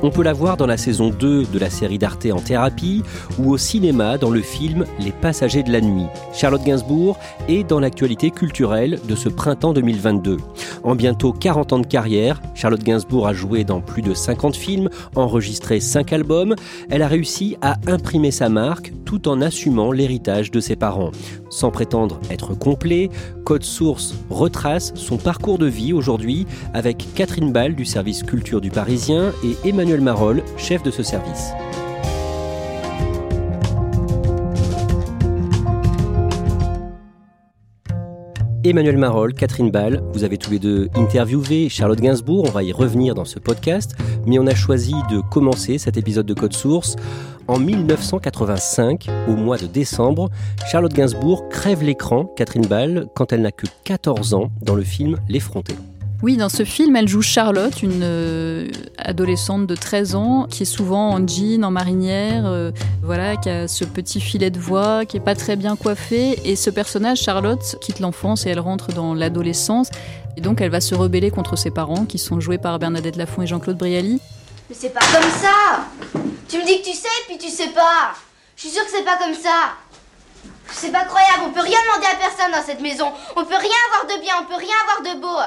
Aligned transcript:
On 0.00 0.10
peut 0.10 0.22
la 0.22 0.32
voir 0.32 0.56
dans 0.56 0.66
la 0.66 0.76
saison 0.76 1.10
2 1.10 1.46
de 1.46 1.58
la 1.58 1.70
série 1.70 1.98
d'Arte 1.98 2.26
en 2.32 2.38
thérapie 2.38 3.02
ou 3.38 3.50
au 3.50 3.58
cinéma 3.58 4.16
dans 4.16 4.30
le 4.30 4.42
film 4.42 4.84
Les 5.00 5.10
Passagers 5.10 5.64
de 5.64 5.72
la 5.72 5.80
nuit. 5.80 6.06
Charlotte 6.32 6.62
Gainsbourg 6.62 7.18
est 7.48 7.68
dans 7.68 7.80
l'actualité 7.80 8.30
culturelle 8.30 9.00
de 9.08 9.16
ce 9.16 9.28
printemps 9.28 9.72
2022. 9.72 10.36
En 10.84 10.94
bientôt 10.94 11.32
40 11.32 11.72
ans 11.72 11.78
de 11.80 11.86
carrière, 11.86 12.40
Charlotte 12.54 12.82
Gainsbourg 12.82 13.26
a 13.26 13.32
joué 13.32 13.64
dans 13.64 13.80
plus 13.80 14.02
de 14.02 14.14
50 14.14 14.54
films, 14.54 14.88
enregistré 15.16 15.80
5 15.80 16.12
albums. 16.12 16.54
Elle 16.90 17.02
a 17.02 17.08
réussi 17.08 17.56
à 17.60 17.76
imprimer 17.88 18.30
sa 18.30 18.48
marque 18.48 18.92
tout 19.04 19.26
en 19.26 19.40
assumant 19.40 19.90
l'héritage 19.90 20.52
de 20.52 20.60
ses 20.60 20.76
parents. 20.76 21.10
Sans 21.50 21.70
prétendre 21.70 22.20
être 22.30 22.54
complet, 22.54 23.08
Code 23.44 23.64
Source 23.64 24.14
retrace 24.30 24.92
son 24.94 25.16
parcours 25.16 25.58
de 25.58 25.66
vie 25.66 25.92
aujourd'hui 25.92 26.46
avec 26.74 27.06
Catherine 27.14 27.50
Ball 27.50 27.74
du 27.74 27.86
service 27.86 28.22
culture 28.22 28.60
du 28.60 28.70
Parisien 28.70 29.32
et 29.42 29.68
Emmanuel 29.68 29.87
Marolles, 29.96 30.42
chef 30.58 30.82
de 30.82 30.90
ce 30.90 31.02
service. 31.02 31.52
Emmanuel 38.64 38.98
Marolles, 38.98 39.32
Catherine 39.32 39.70
Ball, 39.70 40.02
vous 40.12 40.24
avez 40.24 40.36
tous 40.36 40.50
les 40.50 40.58
deux 40.58 40.88
interviewé 40.94 41.70
Charlotte 41.70 42.00
Gainsbourg, 42.00 42.44
on 42.46 42.50
va 42.50 42.62
y 42.62 42.72
revenir 42.72 43.14
dans 43.14 43.24
ce 43.24 43.38
podcast, 43.38 43.96
mais 44.26 44.38
on 44.38 44.46
a 44.46 44.54
choisi 44.54 44.94
de 45.10 45.20
commencer 45.20 45.78
cet 45.78 45.96
épisode 45.96 46.26
de 46.26 46.34
Code 46.34 46.52
Source 46.52 46.96
en 47.46 47.58
1985, 47.58 49.06
au 49.26 49.36
mois 49.36 49.56
de 49.56 49.66
décembre, 49.66 50.28
Charlotte 50.70 50.92
Gainsbourg 50.92 51.48
crève 51.48 51.82
l'écran, 51.82 52.26
Catherine 52.36 52.66
Ball, 52.66 53.06
quand 53.14 53.32
elle 53.32 53.40
n'a 53.40 53.52
que 53.52 53.66
14 53.84 54.34
ans, 54.34 54.50
dans 54.60 54.74
le 54.74 54.82
film 54.82 55.16
L'effronté. 55.30 55.74
Oui, 56.20 56.36
dans 56.36 56.48
ce 56.48 56.64
film, 56.64 56.96
elle 56.96 57.06
joue 57.06 57.22
Charlotte, 57.22 57.80
une 57.80 58.00
euh, 58.02 58.68
adolescente 58.98 59.68
de 59.68 59.76
13 59.76 60.16
ans, 60.16 60.48
qui 60.50 60.64
est 60.64 60.66
souvent 60.66 61.10
en 61.10 61.24
jean, 61.24 61.62
en 61.62 61.70
marinière, 61.70 62.42
euh, 62.44 62.72
voilà, 63.04 63.36
qui 63.36 63.48
a 63.48 63.68
ce 63.68 63.84
petit 63.84 64.20
filet 64.20 64.50
de 64.50 64.58
voix, 64.58 65.04
qui 65.04 65.16
est 65.16 65.20
pas 65.20 65.36
très 65.36 65.54
bien 65.54 65.76
coiffée. 65.76 66.40
Et 66.44 66.56
ce 66.56 66.70
personnage, 66.70 67.18
Charlotte, 67.18 67.76
quitte 67.80 68.00
l'enfance 68.00 68.46
et 68.46 68.50
elle 68.50 68.58
rentre 68.58 68.88
dans 68.88 69.14
l'adolescence. 69.14 69.90
Et 70.36 70.40
donc, 70.40 70.60
elle 70.60 70.72
va 70.72 70.80
se 70.80 70.96
rebeller 70.96 71.30
contre 71.30 71.54
ses 71.54 71.70
parents, 71.70 72.04
qui 72.04 72.18
sont 72.18 72.40
joués 72.40 72.58
par 72.58 72.80
Bernadette 72.80 73.14
Lafont 73.14 73.42
et 73.42 73.46
Jean-Claude 73.46 73.78
Brialy. 73.78 74.20
Mais 74.68 74.76
c'est 74.76 74.90
pas 74.92 75.06
comme 75.12 75.30
ça 75.30 75.86
Tu 76.48 76.58
me 76.58 76.66
dis 76.66 76.80
que 76.80 76.90
tu 76.90 76.96
sais, 76.96 77.08
puis 77.28 77.38
tu 77.38 77.48
sais 77.48 77.68
pas 77.68 78.12
Je 78.56 78.62
suis 78.62 78.70
sûre 78.70 78.84
que 78.84 78.90
c'est 78.90 79.04
pas 79.04 79.18
comme 79.18 79.34
ça 79.34 79.76
C'est 80.72 80.90
pas 80.90 81.04
croyable, 81.04 81.44
on 81.46 81.52
peut 81.52 81.62
rien 81.62 81.78
demander 81.86 82.06
à 82.12 82.16
personne 82.16 82.52
dans 82.52 82.66
cette 82.66 82.80
maison 82.80 83.06
On 83.36 83.44
peut 83.44 83.56
rien 83.56 83.78
avoir 83.88 84.16
de 84.16 84.20
bien, 84.20 84.34
on 84.42 84.44
peut 84.44 84.58
rien 84.58 84.74
avoir 84.82 85.14
de 85.14 85.20
beau 85.20 85.38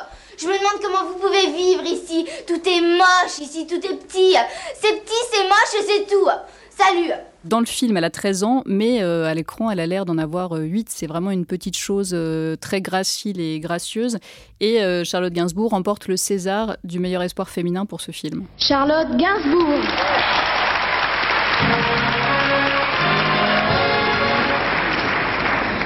Je 0.41 0.47
me 0.47 0.53
demande 0.53 0.81
comment 0.81 1.05
vous 1.11 1.19
pouvez 1.19 1.51
vivre 1.51 1.83
ici 1.83 2.25
Tout 2.47 2.61
est 2.67 2.81
moche 2.81 3.37
ici, 3.39 3.67
tout 3.67 3.75
est 3.75 3.95
petit 3.95 4.35
C'est 4.73 5.03
petit, 5.03 5.23
c'est 5.31 5.43
moche 5.43 5.79
et 5.79 5.83
c'est 5.83 6.07
tout 6.07 6.27
Salut 6.71 7.11
Dans 7.45 7.59
le 7.59 7.67
film, 7.67 7.95
elle 7.97 8.05
a 8.05 8.09
13 8.09 8.43
ans, 8.43 8.63
mais 8.65 9.03
euh, 9.03 9.25
à 9.25 9.35
l'écran, 9.35 9.69
elle 9.69 9.79
a 9.79 9.85
l'air 9.85 10.05
d'en 10.05 10.17
avoir 10.17 10.55
euh, 10.55 10.61
8. 10.61 10.87
C'est 10.89 11.05
vraiment 11.05 11.29
une 11.29 11.45
petite 11.45 11.77
chose 11.77 12.11
euh, 12.15 12.55
très 12.55 12.81
gracile 12.81 13.39
et 13.39 13.59
gracieuse. 13.59 14.17
Et 14.61 14.81
euh, 14.81 15.03
Charlotte 15.03 15.31
Gainsbourg 15.33 15.71
remporte 15.71 16.07
le 16.07 16.17
César 16.17 16.77
du 16.83 16.97
meilleur 16.97 17.21
espoir 17.21 17.47
féminin 17.49 17.85
pour 17.85 18.01
ce 18.01 18.11
film. 18.11 18.45
Charlotte 18.57 19.09
Gainsbourg. 19.17 19.83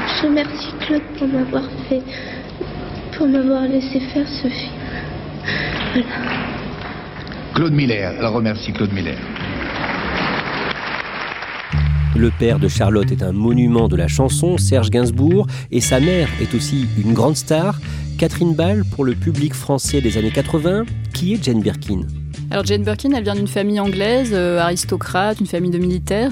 Je 0.08 0.24
remercie 0.28 0.72
Claude 0.80 1.02
pour 1.18 1.28
m'avoir 1.28 1.64
fait, 1.90 2.02
pour 3.18 3.28
m'avoir 3.28 3.64
laissé 3.68 4.00
faire 4.14 4.28
ce 4.28 4.48
film. 4.48 4.74
Voilà. 5.94 6.08
Claude 7.54 7.74
Miller, 7.74 8.14
elle 8.20 8.26
remercie 8.26 8.74
Claude 8.74 8.92
Miller. 8.92 9.18
Le 12.18 12.32
père 12.40 12.60
de 12.60 12.68
Charlotte 12.68 13.12
est 13.12 13.24
un 13.24 13.34
monument 13.34 13.88
de 13.88 13.96
la 13.96 14.08
chanson, 14.08 14.58
Serge 14.58 14.90
Gainsbourg, 14.90 15.48
et 15.72 15.82
sa 15.82 16.00
mère 16.00 16.30
est 16.42 16.54
aussi 16.56 16.88
une 16.98 17.14
grande 17.14 17.36
star, 17.36 17.80
Catherine 18.18 18.54
Ball, 18.54 18.84
pour 18.86 19.04
le 19.04 19.14
public 19.14 19.54
français 19.54 20.00
des 20.00 20.18
années 20.18 20.32
80, 20.32 20.84
qui 21.14 21.34
est 21.34 21.44
Jane 21.44 21.62
Birkin? 21.62 22.02
Alors 22.52 22.66
Jane 22.66 22.84
Birkin, 22.84 23.12
elle 23.12 23.24
vient 23.24 23.36
d'une 23.36 23.48
famille 23.48 23.80
anglaise, 23.80 24.32
euh, 24.34 24.60
aristocrate, 24.60 25.40
une 25.40 25.46
famille 25.46 25.72
de 25.72 25.78
militaires. 25.78 26.32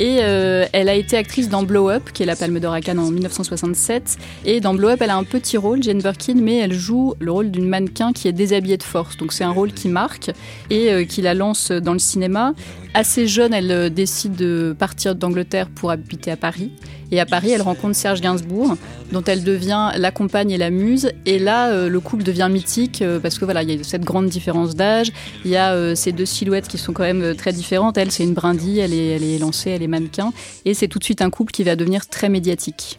Et 0.00 0.18
euh, 0.22 0.66
elle 0.72 0.88
a 0.88 0.94
été 0.94 1.16
actrice 1.16 1.48
dans 1.48 1.62
Blow 1.62 1.88
Up, 1.88 2.10
qui 2.12 2.24
est 2.24 2.26
la 2.26 2.34
Palme 2.34 2.58
d'Or 2.58 2.72
à 2.72 2.80
Cannes 2.80 2.98
en 2.98 3.10
1967. 3.10 4.16
Et 4.44 4.60
dans 4.60 4.74
Blow 4.74 4.88
Up, 4.88 4.98
elle 5.00 5.10
a 5.10 5.16
un 5.16 5.24
petit 5.24 5.56
rôle, 5.56 5.82
Jane 5.82 6.00
Birkin, 6.00 6.34
mais 6.34 6.56
elle 6.56 6.72
joue 6.72 7.14
le 7.20 7.30
rôle 7.30 7.50
d'une 7.50 7.68
mannequin 7.68 8.12
qui 8.12 8.26
est 8.26 8.32
déshabillée 8.32 8.76
de 8.76 8.82
force. 8.82 9.16
Donc 9.16 9.32
c'est 9.32 9.44
un 9.44 9.52
rôle 9.52 9.72
qui 9.72 9.88
marque 9.88 10.32
et 10.70 10.92
euh, 10.92 11.04
qui 11.04 11.22
la 11.22 11.34
lance 11.34 11.70
dans 11.70 11.92
le 11.92 12.00
cinéma. 12.00 12.54
Assez 12.92 13.26
jeune, 13.26 13.54
elle 13.54 13.70
euh, 13.70 13.88
décide 13.88 14.34
de 14.34 14.74
partir 14.76 15.14
d'Angleterre 15.14 15.68
pour 15.68 15.92
habiter 15.92 16.32
à 16.32 16.36
Paris. 16.36 16.72
Et 17.10 17.20
à 17.20 17.26
Paris, 17.26 17.50
elle 17.50 17.62
rencontre 17.62 17.94
Serge 17.94 18.20
Gainsbourg, 18.20 18.76
dont 19.12 19.22
elle 19.22 19.44
devient 19.44 19.90
la 19.96 20.10
compagne 20.10 20.50
et 20.50 20.58
la 20.58 20.70
muse. 20.70 21.12
Et 21.26 21.38
là, 21.38 21.86
le 21.86 22.00
couple 22.00 22.24
devient 22.24 22.48
mythique 22.50 23.04
parce 23.22 23.38
que 23.38 23.44
voilà, 23.44 23.62
il 23.62 23.70
y 23.70 23.78
a 23.78 23.84
cette 23.84 24.02
grande 24.02 24.26
différence 24.26 24.74
d'âge. 24.74 25.12
Il 25.44 25.50
y 25.52 25.56
a 25.56 25.94
ces 25.94 26.10
deux 26.10 26.24
silhouettes 26.24 26.66
qui 26.66 26.76
sont 26.76 26.92
quand 26.92 27.04
même 27.04 27.36
très 27.36 27.52
différentes. 27.52 27.98
Elle, 27.98 28.10
c'est 28.10 28.24
une 28.24 28.34
brindille, 28.34 28.80
elle 28.80 28.92
est, 28.92 29.08
elle 29.10 29.22
est 29.22 29.38
lancée, 29.38 29.70
elle 29.70 29.82
est 29.82 29.83
mannequin. 29.88 30.32
Et 30.64 30.74
c'est 30.74 30.88
tout 30.88 30.98
de 30.98 31.04
suite 31.04 31.22
un 31.22 31.30
couple 31.30 31.52
qui 31.52 31.64
va 31.64 31.76
devenir 31.76 32.06
très 32.06 32.28
médiatique. 32.28 32.98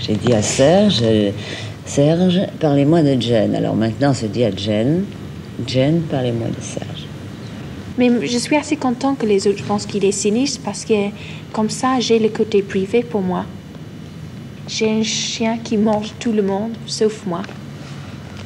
J'ai 0.00 0.14
dit 0.14 0.32
à 0.32 0.42
Serge, 0.42 1.00
euh, 1.02 1.30
Serge, 1.84 2.40
parlez-moi 2.60 3.02
de 3.02 3.20
Jen. 3.20 3.54
Alors 3.54 3.74
maintenant, 3.74 4.10
on 4.10 4.14
se 4.14 4.26
dit 4.26 4.44
à 4.44 4.54
Jen, 4.54 5.04
Jen, 5.66 6.02
parlez-moi 6.02 6.48
de 6.48 6.62
Serge. 6.62 7.06
Mais 7.98 8.26
je 8.26 8.38
suis 8.38 8.56
assez 8.56 8.76
content 8.76 9.14
que 9.14 9.24
les 9.24 9.46
autres 9.46 9.64
pensent 9.64 9.86
qu'il 9.86 10.04
est 10.04 10.12
sinistre 10.12 10.60
parce 10.64 10.84
que 10.84 11.08
comme 11.52 11.70
ça, 11.70 11.98
j'ai 12.00 12.18
le 12.18 12.28
côté 12.28 12.62
privé 12.62 13.02
pour 13.02 13.22
moi. 13.22 13.46
J'ai 14.68 14.90
un 14.90 15.02
chien 15.02 15.58
qui 15.58 15.76
mange 15.76 16.12
tout 16.18 16.32
le 16.32 16.42
monde, 16.42 16.72
sauf 16.86 17.24
moi. 17.24 17.42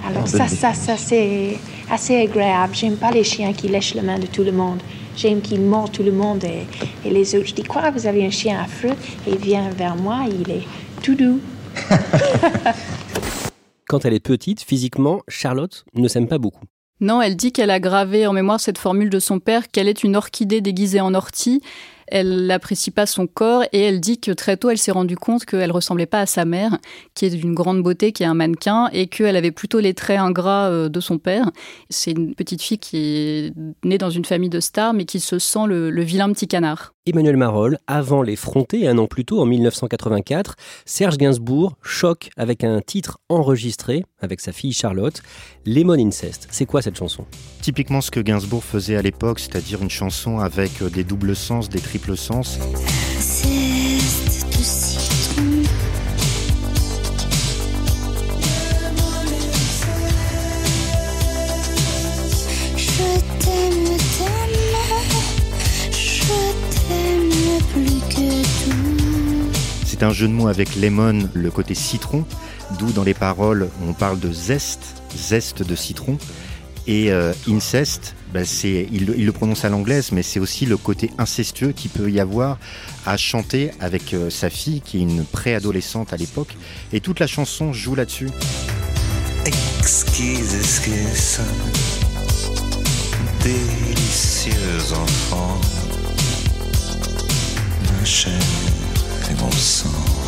Alors 0.06 0.28
ça, 0.28 0.46
ça, 0.46 0.72
ça, 0.74 0.96
c'est 0.96 1.56
assez 1.90 2.16
agréable. 2.16 2.74
J'aime 2.74 2.96
pas 2.96 3.10
les 3.10 3.24
chiens 3.24 3.52
qui 3.52 3.68
lèchent 3.68 3.94
la 3.94 4.02
main 4.02 4.18
de 4.18 4.26
tout 4.26 4.44
le 4.44 4.52
monde. 4.52 4.80
J'aime 5.16 5.40
qu'ils 5.40 5.60
mordent 5.60 5.92
tout 5.92 6.02
le 6.02 6.12
monde 6.12 6.44
et, 6.44 6.66
et 7.04 7.10
les 7.10 7.34
autres. 7.34 7.46
Je 7.46 7.54
dis 7.54 7.62
quoi, 7.62 7.90
vous 7.90 8.06
avez 8.06 8.24
un 8.24 8.30
chien 8.30 8.60
affreux? 8.60 8.96
Et 9.26 9.32
il 9.32 9.38
vient 9.38 9.68
vers 9.70 9.96
moi, 9.96 10.24
il 10.28 10.50
est 10.50 10.62
tout 11.02 11.14
doux. 11.14 11.40
Quand 13.88 14.04
elle 14.04 14.14
est 14.14 14.20
petite, 14.20 14.62
physiquement, 14.62 15.20
Charlotte 15.28 15.84
ne 15.94 16.06
s'aime 16.08 16.28
pas 16.28 16.38
beaucoup. 16.38 16.64
Non, 17.00 17.22
elle 17.22 17.34
dit 17.34 17.50
qu'elle 17.50 17.70
a 17.70 17.80
gravé 17.80 18.26
en 18.26 18.32
mémoire 18.32 18.60
cette 18.60 18.78
formule 18.78 19.08
de 19.08 19.18
son 19.18 19.40
père, 19.40 19.68
qu'elle 19.68 19.88
est 19.88 20.04
une 20.04 20.16
orchidée 20.16 20.60
déguisée 20.60 21.00
en 21.00 21.14
ortie. 21.14 21.62
Elle 22.10 22.46
n'apprécie 22.46 22.90
pas 22.90 23.06
son 23.06 23.26
corps 23.26 23.64
et 23.72 23.80
elle 23.80 24.00
dit 24.00 24.18
que 24.20 24.32
très 24.32 24.56
tôt, 24.56 24.70
elle 24.70 24.78
s'est 24.78 24.90
rendue 24.90 25.16
compte 25.16 25.44
qu'elle 25.44 25.72
ressemblait 25.72 26.06
pas 26.06 26.20
à 26.20 26.26
sa 26.26 26.44
mère, 26.44 26.78
qui 27.14 27.26
est 27.26 27.30
d'une 27.30 27.54
grande 27.54 27.82
beauté, 27.82 28.12
qui 28.12 28.22
est 28.22 28.26
un 28.26 28.34
mannequin, 28.34 28.88
et 28.92 29.06
qu'elle 29.06 29.36
avait 29.36 29.52
plutôt 29.52 29.80
les 29.80 29.94
traits 29.94 30.18
ingrats 30.18 30.68
euh, 30.68 30.88
de 30.88 31.00
son 31.00 31.18
père. 31.18 31.50
C'est 31.88 32.12
une 32.12 32.34
petite 32.34 32.62
fille 32.62 32.78
qui 32.78 32.98
est 32.98 33.54
née 33.84 33.98
dans 33.98 34.10
une 34.10 34.24
famille 34.24 34.50
de 34.50 34.60
stars, 34.60 34.92
mais 34.92 35.04
qui 35.04 35.20
se 35.20 35.38
sent 35.38 35.66
le, 35.66 35.90
le 35.90 36.02
vilain 36.02 36.32
petit 36.32 36.48
canard. 36.48 36.94
Emmanuel 37.06 37.36
Marolles, 37.36 37.78
avant 37.86 38.22
l'effronté, 38.22 38.86
un 38.86 38.98
an 38.98 39.06
plus 39.06 39.24
tôt, 39.24 39.40
en 39.40 39.46
1984, 39.46 40.54
Serge 40.84 41.16
Gainsbourg 41.16 41.76
choque 41.82 42.28
avec 42.36 42.62
un 42.62 42.80
titre 42.80 43.18
enregistré 43.28 44.04
avec 44.20 44.40
sa 44.40 44.52
fille 44.52 44.72
Charlotte, 44.72 45.22
Lemon 45.66 45.94
Incest. 45.94 46.46
C'est 46.50 46.66
quoi 46.66 46.82
cette 46.82 46.96
chanson? 46.96 47.24
Typiquement 47.62 48.00
ce 48.00 48.10
que 48.10 48.20
Gainsbourg 48.20 48.62
faisait 48.62 48.96
à 48.96 49.02
l'époque, 49.02 49.40
c'est-à-dire 49.40 49.82
une 49.82 49.90
chanson 49.90 50.38
avec 50.38 50.82
des 50.82 51.04
doubles 51.04 51.34
sens, 51.34 51.68
des 51.68 51.80
triples 51.80 51.99
sens. 52.16 52.58
C'est 69.84 70.02
un 70.02 70.12
jeu 70.12 70.28
de 70.28 70.32
mots 70.32 70.48
avec 70.48 70.76
lemon, 70.76 71.28
le 71.34 71.50
côté 71.50 71.74
citron, 71.74 72.24
d'où 72.78 72.90
dans 72.92 73.04
les 73.04 73.14
paroles 73.14 73.68
on 73.86 73.92
parle 73.92 74.18
de 74.18 74.32
zeste, 74.32 75.02
zeste 75.14 75.62
de 75.62 75.74
citron. 75.74 76.16
Et 76.86 77.12
euh, 77.12 77.32
incest, 77.46 78.14
c'est, 78.44 78.88
il, 78.92 79.06
le 79.06 79.32
prononce 79.32 79.64
à 79.64 79.68
l'anglaise, 79.68 80.12
mais 80.12 80.22
c'est 80.22 80.40
aussi 80.40 80.66
le 80.66 80.76
côté 80.76 81.10
incestueux 81.18 81.72
qu'il 81.72 81.90
peut 81.90 82.10
y 82.10 82.20
avoir 82.20 82.58
à 83.06 83.16
chanter 83.16 83.70
avec 83.80 84.14
euh, 84.14 84.30
sa 84.30 84.50
fille, 84.50 84.80
qui 84.80 84.98
est 84.98 85.02
une 85.02 85.24
préadolescente 85.24 86.12
à 86.12 86.16
l'époque. 86.16 86.56
Et 86.92 87.00
toute 87.00 87.20
la 87.20 87.26
chanson 87.26 87.72
joue 87.72 87.94
là-dessus. 87.94 88.28
Exquise 89.46 90.80
délicieux 93.42 94.52
enfant, 94.92 95.58
ma 97.98 98.04
chair 98.04 98.32
et 99.30 99.40
mon 99.40 99.50
sang. 99.50 100.19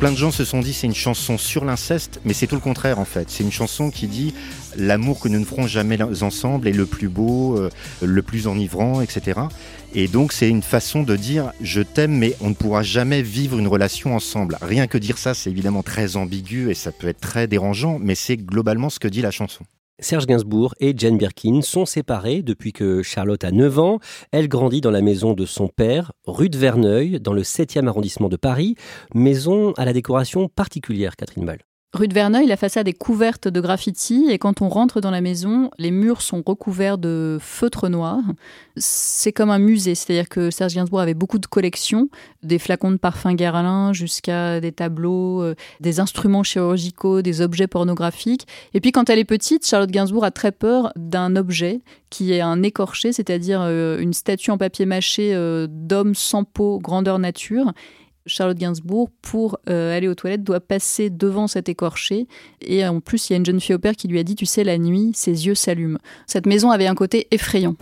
Plein 0.00 0.12
de 0.12 0.16
gens 0.16 0.30
se 0.30 0.46
sont 0.46 0.60
dit 0.60 0.72
c'est 0.72 0.86
une 0.86 0.94
chanson 0.94 1.36
sur 1.36 1.66
l'inceste, 1.66 2.22
mais 2.24 2.32
c'est 2.32 2.46
tout 2.46 2.54
le 2.54 2.62
contraire 2.62 2.98
en 2.98 3.04
fait. 3.04 3.28
C'est 3.28 3.44
une 3.44 3.52
chanson 3.52 3.90
qui 3.90 4.06
dit 4.06 4.32
l'amour 4.74 5.20
que 5.20 5.28
nous 5.28 5.38
ne 5.38 5.44
ferons 5.44 5.66
jamais 5.66 5.98
ensemble 6.22 6.68
est 6.68 6.72
le 6.72 6.86
plus 6.86 7.10
beau, 7.10 7.58
euh, 7.58 7.68
le 8.00 8.22
plus 8.22 8.46
enivrant, 8.46 9.02
etc. 9.02 9.40
Et 9.94 10.08
donc 10.08 10.32
c'est 10.32 10.48
une 10.48 10.62
façon 10.62 11.02
de 11.02 11.16
dire 11.16 11.52
je 11.60 11.82
t'aime 11.82 12.16
mais 12.16 12.34
on 12.40 12.48
ne 12.48 12.54
pourra 12.54 12.82
jamais 12.82 13.20
vivre 13.20 13.58
une 13.58 13.68
relation 13.68 14.16
ensemble. 14.16 14.56
Rien 14.62 14.86
que 14.86 14.96
dire 14.96 15.18
ça 15.18 15.34
c'est 15.34 15.50
évidemment 15.50 15.82
très 15.82 16.16
ambigu 16.16 16.70
et 16.70 16.74
ça 16.74 16.92
peut 16.92 17.08
être 17.08 17.20
très 17.20 17.46
dérangeant, 17.46 17.98
mais 18.00 18.14
c'est 18.14 18.38
globalement 18.38 18.88
ce 18.88 19.00
que 19.00 19.08
dit 19.08 19.20
la 19.20 19.30
chanson. 19.30 19.66
Serge 20.00 20.26
Gainsbourg 20.26 20.74
et 20.80 20.94
Jane 20.96 21.18
Birkin 21.18 21.62
sont 21.62 21.86
séparés 21.86 22.42
depuis 22.42 22.72
que 22.72 23.02
Charlotte 23.02 23.44
a 23.44 23.50
9 23.50 23.78
ans. 23.78 23.98
Elle 24.32 24.48
grandit 24.48 24.80
dans 24.80 24.90
la 24.90 25.02
maison 25.02 25.34
de 25.34 25.46
son 25.46 25.68
père, 25.68 26.12
rue 26.26 26.48
de 26.48 26.58
Verneuil, 26.58 27.20
dans 27.20 27.32
le 27.32 27.42
7e 27.42 27.86
arrondissement 27.86 28.28
de 28.28 28.36
Paris, 28.36 28.74
maison 29.14 29.72
à 29.76 29.84
la 29.84 29.92
décoration 29.92 30.48
particulière, 30.48 31.16
Catherine 31.16 31.44
Ball. 31.44 31.69
Rue 31.92 32.06
de 32.06 32.14
Verneuil, 32.14 32.46
la 32.46 32.56
façade 32.56 32.86
est 32.86 32.92
couverte 32.92 33.48
de 33.48 33.60
graffitis 33.60 34.30
et 34.30 34.38
quand 34.38 34.62
on 34.62 34.68
rentre 34.68 35.00
dans 35.00 35.10
la 35.10 35.20
maison, 35.20 35.72
les 35.76 35.90
murs 35.90 36.22
sont 36.22 36.40
recouverts 36.46 36.98
de 36.98 37.36
feutres 37.40 37.88
noirs. 37.88 38.22
C'est 38.76 39.32
comme 39.32 39.50
un 39.50 39.58
musée, 39.58 39.96
c'est-à-dire 39.96 40.28
que 40.28 40.52
Serge 40.52 40.72
Gainsbourg 40.72 41.00
avait 41.00 41.14
beaucoup 41.14 41.40
de 41.40 41.48
collections, 41.48 42.08
des 42.44 42.60
flacons 42.60 42.92
de 42.92 42.96
parfum 42.96 43.34
Guerlain 43.34 43.92
jusqu'à 43.92 44.60
des 44.60 44.70
tableaux, 44.70 45.42
euh, 45.42 45.56
des 45.80 45.98
instruments 45.98 46.44
chirurgicaux, 46.44 47.22
des 47.22 47.40
objets 47.40 47.66
pornographiques. 47.66 48.46
Et 48.72 48.80
puis 48.80 48.92
quand 48.92 49.10
elle 49.10 49.18
est 49.18 49.24
petite, 49.24 49.66
Charlotte 49.66 49.90
Gainsbourg 49.90 50.22
a 50.22 50.30
très 50.30 50.52
peur 50.52 50.92
d'un 50.94 51.34
objet 51.34 51.80
qui 52.08 52.32
est 52.32 52.40
un 52.40 52.62
écorché, 52.62 53.12
c'est-à-dire 53.12 53.62
euh, 53.62 53.98
une 53.98 54.12
statue 54.12 54.52
en 54.52 54.58
papier 54.58 54.86
mâché 54.86 55.34
euh, 55.34 55.66
d'homme 55.68 56.14
sans 56.14 56.44
peau, 56.44 56.78
grandeur 56.78 57.18
nature. 57.18 57.72
Charlotte 58.26 58.58
Gainsbourg, 58.58 59.08
pour 59.22 59.58
euh, 59.68 59.96
aller 59.96 60.08
aux 60.08 60.14
toilettes, 60.14 60.44
doit 60.44 60.60
passer 60.60 61.10
devant 61.10 61.46
cet 61.46 61.68
écorché. 61.68 62.26
Et 62.60 62.86
en 62.86 63.00
plus, 63.00 63.28
il 63.28 63.32
y 63.32 63.34
a 63.34 63.36
une 63.38 63.46
jeune 63.46 63.60
fille 63.60 63.74
au 63.74 63.78
père 63.78 63.96
qui 63.96 64.08
lui 64.08 64.18
a 64.18 64.22
dit, 64.22 64.34
tu 64.34 64.46
sais, 64.46 64.64
la 64.64 64.78
nuit, 64.78 65.12
ses 65.14 65.46
yeux 65.46 65.54
s'allument. 65.54 65.98
Cette 66.26 66.46
maison 66.46 66.70
avait 66.70 66.86
un 66.86 66.94
côté 66.94 67.26
effrayant. 67.30 67.76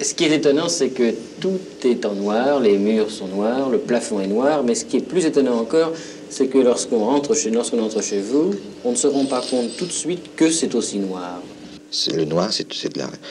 Ce 0.00 0.14
qui 0.14 0.24
est 0.24 0.34
étonnant, 0.34 0.68
c'est 0.68 0.90
que 0.90 1.14
tout 1.40 1.58
est 1.84 2.04
en 2.04 2.14
noir, 2.14 2.60
les 2.60 2.78
murs 2.78 3.10
sont 3.10 3.28
noirs, 3.28 3.68
le 3.68 3.78
plafond 3.78 4.20
est 4.20 4.28
noir, 4.28 4.62
mais 4.62 4.74
ce 4.74 4.84
qui 4.84 4.98
est 4.98 5.08
plus 5.08 5.24
étonnant 5.24 5.58
encore, 5.58 5.92
c'est 6.30 6.46
que 6.46 6.58
lorsqu'on 6.58 7.04
rentre 7.04 7.34
chez, 7.34 7.50
lorsqu'on 7.50 7.82
entre 7.82 8.02
chez 8.02 8.20
vous, 8.20 8.54
on 8.84 8.92
ne 8.92 8.96
se 8.96 9.06
rend 9.06 9.24
pas 9.24 9.40
compte 9.40 9.76
tout 9.76 9.86
de 9.86 9.92
suite 9.92 10.36
que 10.36 10.50
c'est 10.50 10.74
aussi 10.74 10.98
noir 10.98 11.40
le 12.14 12.24
noir, 12.24 12.52
c'est 12.52 12.66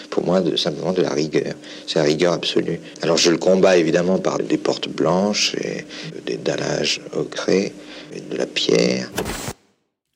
pour 0.10 0.26
moi 0.26 0.42
de, 0.42 0.56
simplement 0.56 0.92
de 0.92 1.02
la 1.02 1.12
rigueur. 1.12 1.54
C'est 1.86 2.00
la 2.00 2.06
rigueur 2.06 2.34
absolue. 2.34 2.80
Alors 3.02 3.18
je 3.18 3.32
le 3.32 3.38
combats 3.38 3.78
évidemment 3.78 4.18
par 4.18 4.40
des 4.40 4.58
portes 4.58 4.90
blanches 4.90 5.56
et 5.56 5.86
des 6.26 6.38
dallages 6.38 7.02
ocrés, 7.14 7.74
et 8.14 8.22
de 8.22 8.38
la 8.38 8.46
pierre. 8.46 9.10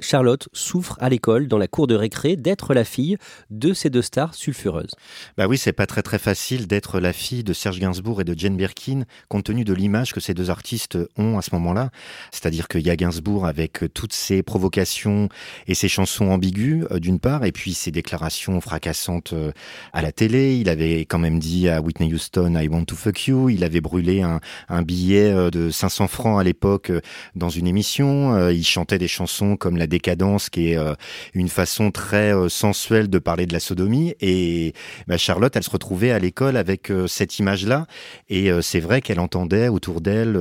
Charlotte 0.01 0.49
souffre 0.53 0.97
à 0.99 1.09
l'école, 1.09 1.47
dans 1.47 1.57
la 1.57 1.67
cour 1.67 1.87
de 1.87 1.95
récré, 1.95 2.35
d'être 2.35 2.73
la 2.73 2.83
fille 2.83 3.17
de 3.49 3.73
ces 3.73 3.89
deux 3.89 4.01
stars 4.01 4.35
sulfureuses. 4.35 4.91
Bah 5.37 5.47
oui, 5.47 5.57
c'est 5.57 5.73
pas 5.73 5.85
très 5.85 6.01
très 6.01 6.19
facile 6.19 6.67
d'être 6.67 6.99
la 6.99 7.13
fille 7.13 7.43
de 7.43 7.53
Serge 7.53 7.79
Gainsbourg 7.79 8.21
et 8.21 8.23
de 8.23 8.37
Jane 8.37 8.57
Birkin, 8.57 9.03
compte 9.29 9.45
tenu 9.45 9.63
de 9.63 9.73
l'image 9.73 10.13
que 10.13 10.19
ces 10.19 10.33
deux 10.33 10.49
artistes 10.49 10.97
ont 11.17 11.37
à 11.37 11.41
ce 11.41 11.49
moment-là. 11.53 11.89
C'est-à-dire 12.31 12.67
qu'il 12.67 12.81
y 12.81 12.89
a 12.89 12.95
Gainsbourg 12.95 13.45
avec 13.45 13.85
toutes 13.93 14.13
ses 14.13 14.43
provocations 14.43 15.29
et 15.67 15.75
ses 15.75 15.87
chansons 15.87 16.29
ambiguës, 16.29 16.87
euh, 16.91 16.99
d'une 16.99 17.19
part, 17.19 17.45
et 17.45 17.51
puis 17.51 17.73
ses 17.73 17.91
déclarations 17.91 18.59
fracassantes 18.61 19.33
euh, 19.33 19.51
à 19.93 20.01
la 20.01 20.11
télé. 20.11 20.57
Il 20.57 20.69
avait 20.69 21.01
quand 21.01 21.19
même 21.19 21.39
dit 21.39 21.69
à 21.69 21.81
Whitney 21.81 22.13
Houston, 22.13 22.55
I 22.55 22.67
want 22.67 22.85
to 22.85 22.95
fuck 22.95 23.27
you. 23.27 23.49
Il 23.49 23.63
avait 23.63 23.81
brûlé 23.81 24.21
un, 24.21 24.39
un 24.69 24.81
billet 24.81 25.31
euh, 25.31 25.49
de 25.49 25.69
500 25.69 26.07
francs 26.07 26.39
à 26.39 26.43
l'époque 26.43 26.91
dans 27.35 27.49
une 27.49 27.67
émission. 27.67 28.49
Il 28.49 28.65
chantait 28.65 28.97
des 28.97 29.07
chansons 29.07 29.55
comme 29.55 29.77
la 29.77 29.87
décadence 29.91 30.49
qui 30.49 30.71
est 30.71 30.77
euh, 30.77 30.95
une 31.35 31.49
façon 31.49 31.91
très 31.91 32.33
euh, 32.33 32.49
sensuelle 32.49 33.09
de 33.09 33.19
parler 33.19 33.45
de 33.45 33.53
la 33.53 33.59
sodomie. 33.59 34.15
Et 34.21 34.73
bah, 35.07 35.17
Charlotte, 35.17 35.55
elle 35.55 35.63
se 35.63 35.69
retrouvait 35.69 36.11
à 36.11 36.17
l'école 36.17 36.57
avec 36.57 36.89
euh, 36.89 37.05
cette 37.05 37.37
image-là. 37.37 37.85
Et 38.29 38.49
c'est 38.61 38.79
vrai 38.79 39.01
qu'elle 39.01 39.19
entendait 39.19 39.67
autour 39.67 39.99
d'elle 39.99 40.39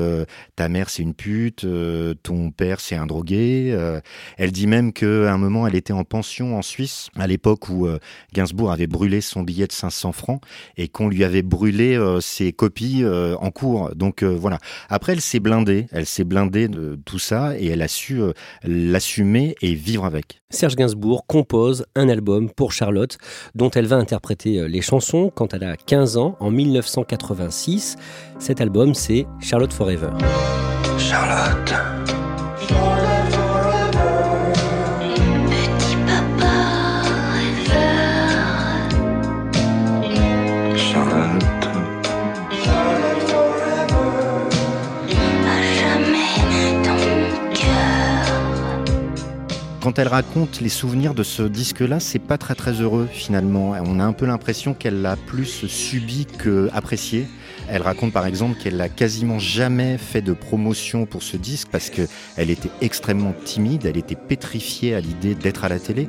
ta 0.54 0.68
mère 0.68 0.90
c'est 0.90 1.02
une 1.02 1.14
pute, 1.14 1.66
ton 2.22 2.52
père 2.52 2.78
c'est 2.78 2.94
un 2.94 3.06
drogué. 3.06 3.76
elle 4.36 4.52
dit 4.52 4.68
même 4.68 4.92
qu'à 4.92 5.32
un 5.32 5.38
moment 5.38 5.66
elle 5.66 5.74
était 5.74 5.92
en 5.92 6.04
pension 6.04 6.56
en 6.56 6.62
Suisse 6.62 7.08
à 7.16 7.26
l'époque 7.26 7.68
où 7.68 7.88
Gainsbourg 8.32 8.70
avait 8.70 8.86
brûlé 8.86 9.20
son 9.20 9.42
billet 9.42 9.66
de 9.66 9.72
500 9.72 10.12
francs 10.12 10.40
et 10.76 10.86
qu'on 10.86 11.08
lui 11.08 11.24
avait 11.24 11.42
brûlé 11.42 11.98
ses 12.20 12.52
copies 12.52 13.04
en 13.04 13.50
cours. 13.50 13.90
Donc 13.96 14.22
voilà. 14.22 14.58
Après 14.88 15.12
elle 15.12 15.20
s'est 15.20 15.40
blindée, 15.40 15.86
elle 15.90 16.06
s'est 16.06 16.24
blindée 16.24 16.68
de 16.68 16.96
tout 17.04 17.18
ça 17.18 17.58
et 17.58 17.66
elle 17.66 17.82
a 17.82 17.88
su 17.88 18.20
l'assumer 18.62 19.39
et 19.60 19.74
vivre 19.74 20.04
avec. 20.04 20.40
Serge 20.50 20.76
Gainsbourg 20.76 21.26
compose 21.26 21.86
un 21.94 22.08
album 22.08 22.50
pour 22.50 22.72
Charlotte 22.72 23.18
dont 23.54 23.70
elle 23.70 23.86
va 23.86 23.96
interpréter 23.96 24.58
euh, 24.58 24.68
les 24.68 24.80
chansons 24.80 25.30
quand 25.34 25.54
elle 25.54 25.64
a 25.64 25.76
15 25.76 26.16
ans 26.16 26.36
en 26.40 26.50
1986. 26.50 27.96
Cet 28.38 28.60
album 28.60 28.94
c'est 28.94 29.26
Charlotte 29.40 29.72
Forever. 29.72 30.10
Charlotte. 30.98 31.74
Quand 49.80 49.98
elle 49.98 50.08
raconte 50.08 50.60
les 50.60 50.68
souvenirs 50.68 51.14
de 51.14 51.22
ce 51.22 51.42
disque-là, 51.42 52.00
c'est 52.00 52.18
pas 52.18 52.36
très 52.36 52.54
très 52.54 52.72
heureux 52.72 53.08
finalement. 53.10 53.72
On 53.84 53.98
a 53.98 54.04
un 54.04 54.12
peu 54.12 54.26
l'impression 54.26 54.74
qu'elle 54.74 55.00
l'a 55.00 55.16
plus 55.16 55.66
subi 55.66 56.26
que 56.26 56.68
apprécié. 56.72 57.26
Elle 57.68 57.82
raconte 57.82 58.12
par 58.12 58.26
exemple 58.26 58.58
qu'elle 58.58 58.76
n'a 58.76 58.90
quasiment 58.90 59.38
jamais 59.38 59.96
fait 59.96 60.20
de 60.20 60.34
promotion 60.34 61.06
pour 61.06 61.22
ce 61.22 61.36
disque 61.38 61.68
parce 61.72 61.88
qu'elle 61.88 62.50
était 62.50 62.70
extrêmement 62.82 63.32
timide, 63.44 63.86
elle 63.86 63.96
était 63.96 64.16
pétrifiée 64.16 64.94
à 64.94 65.00
l'idée 65.00 65.34
d'être 65.34 65.64
à 65.64 65.68
la 65.68 65.78
télé. 65.78 66.08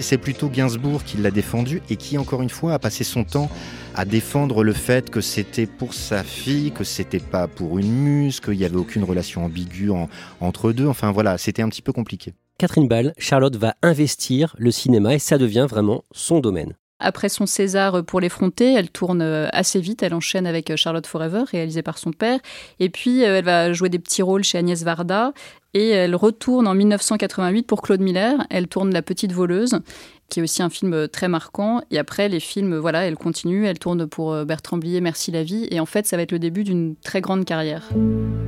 C'est 0.00 0.18
plutôt 0.18 0.48
Gainsbourg 0.48 1.04
qui 1.04 1.16
l'a 1.18 1.30
défendu 1.30 1.80
et 1.90 1.96
qui 1.96 2.18
encore 2.18 2.42
une 2.42 2.50
fois 2.50 2.74
a 2.74 2.78
passé 2.80 3.04
son 3.04 3.22
temps 3.22 3.50
à 3.94 4.04
défendre 4.04 4.64
le 4.64 4.72
fait 4.72 5.10
que 5.10 5.20
c'était 5.20 5.66
pour 5.66 5.94
sa 5.94 6.24
fille, 6.24 6.72
que 6.72 6.82
c'était 6.82 7.20
pas 7.20 7.46
pour 7.46 7.78
une 7.78 7.92
muse, 7.92 8.40
qu'il 8.40 8.58
n'y 8.58 8.64
avait 8.64 8.76
aucune 8.76 9.04
relation 9.04 9.44
ambiguë 9.44 9.90
entre 10.40 10.72
deux. 10.72 10.86
Enfin 10.86 11.12
voilà, 11.12 11.38
c'était 11.38 11.62
un 11.62 11.68
petit 11.68 11.82
peu 11.82 11.92
compliqué. 11.92 12.34
Catherine 12.62 12.86
Ball, 12.86 13.12
Charlotte 13.18 13.56
va 13.56 13.74
investir 13.82 14.54
le 14.56 14.70
cinéma 14.70 15.16
et 15.16 15.18
ça 15.18 15.36
devient 15.36 15.66
vraiment 15.68 16.04
son 16.12 16.38
domaine. 16.38 16.74
Après 17.00 17.28
son 17.28 17.44
César 17.44 18.04
pour 18.04 18.20
l'effronter, 18.20 18.74
elle 18.74 18.88
tourne 18.88 19.20
assez 19.52 19.80
vite. 19.80 20.04
Elle 20.04 20.14
enchaîne 20.14 20.46
avec 20.46 20.76
Charlotte 20.76 21.04
Forever, 21.04 21.42
réalisée 21.50 21.82
par 21.82 21.98
son 21.98 22.12
père. 22.12 22.38
Et 22.78 22.88
puis, 22.88 23.20
elle 23.22 23.44
va 23.44 23.72
jouer 23.72 23.88
des 23.88 23.98
petits 23.98 24.22
rôles 24.22 24.44
chez 24.44 24.58
Agnès 24.58 24.80
Varda. 24.84 25.32
Et 25.74 25.88
elle 25.88 26.14
retourne 26.14 26.68
en 26.68 26.74
1988 26.74 27.66
pour 27.66 27.82
Claude 27.82 28.00
Miller. 28.00 28.46
Elle 28.48 28.68
tourne 28.68 28.92
La 28.92 29.02
Petite 29.02 29.32
Voleuse, 29.32 29.80
qui 30.32 30.40
est 30.40 30.42
aussi 30.42 30.62
un 30.62 30.70
film 30.70 31.08
très 31.08 31.28
marquant. 31.28 31.82
Et 31.90 31.98
après, 31.98 32.30
les 32.30 32.40
films, 32.40 32.78
voilà, 32.78 33.06
elle 33.06 33.16
continue. 33.16 33.66
Elle 33.66 33.78
tourne 33.78 34.06
pour 34.06 34.32
euh, 34.32 34.46
Bertrand 34.46 34.78
Blier, 34.78 35.02
Merci 35.02 35.30
la 35.30 35.42
vie. 35.42 35.68
Et 35.70 35.78
en 35.78 35.84
fait, 35.84 36.06
ça 36.06 36.16
va 36.16 36.22
être 36.22 36.32
le 36.32 36.38
début 36.38 36.64
d'une 36.64 36.96
très 36.96 37.20
grande 37.20 37.44
carrière. 37.44 37.90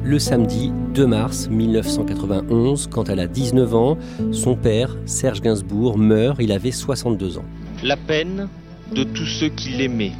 Le 0.02 0.18
samedi 0.18 0.72
2 0.94 1.06
mars 1.06 1.48
1991, 1.50 2.88
quand 2.90 3.10
elle 3.10 3.20
a 3.20 3.26
19 3.26 3.74
ans, 3.74 3.98
son 4.32 4.56
père, 4.56 4.96
Serge 5.04 5.42
Gainsbourg, 5.42 5.98
meurt. 5.98 6.38
Il 6.40 6.52
avait 6.52 6.70
62 6.70 7.36
ans. 7.36 7.44
La 7.82 7.98
peine 7.98 8.48
de 8.92 9.04
tous 9.04 9.26
ceux 9.26 9.50
qui 9.50 9.68
l'aimaient. 9.68 10.12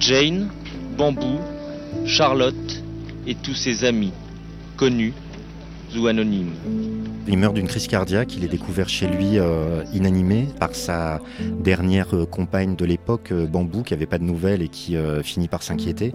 Jane, 0.00 0.48
Bambou, 0.98 1.38
Charlotte 2.04 2.82
et 3.28 3.36
tous 3.36 3.54
ses 3.54 3.84
amis, 3.84 4.12
connus 4.76 5.12
Il 5.92 7.38
meurt 7.38 7.54
d'une 7.54 7.66
crise 7.66 7.86
cardiaque, 7.86 8.36
il 8.36 8.44
est 8.44 8.48
découvert 8.48 8.88
chez 8.88 9.06
lui 9.06 9.38
euh, 9.38 9.82
inanimé 9.92 10.46
par 10.58 10.74
sa 10.74 11.20
dernière 11.40 12.14
euh, 12.14 12.26
compagne 12.26 12.76
de 12.76 12.84
l'époque, 12.84 13.32
euh, 13.32 13.46
Bambou, 13.46 13.82
qui 13.82 13.92
n'avait 13.92 14.06
pas 14.06 14.18
de 14.18 14.24
nouvelles 14.24 14.62
et 14.62 14.68
qui 14.68 14.96
finit 15.22 15.48
par 15.48 15.62
s'inquiéter. 15.62 16.12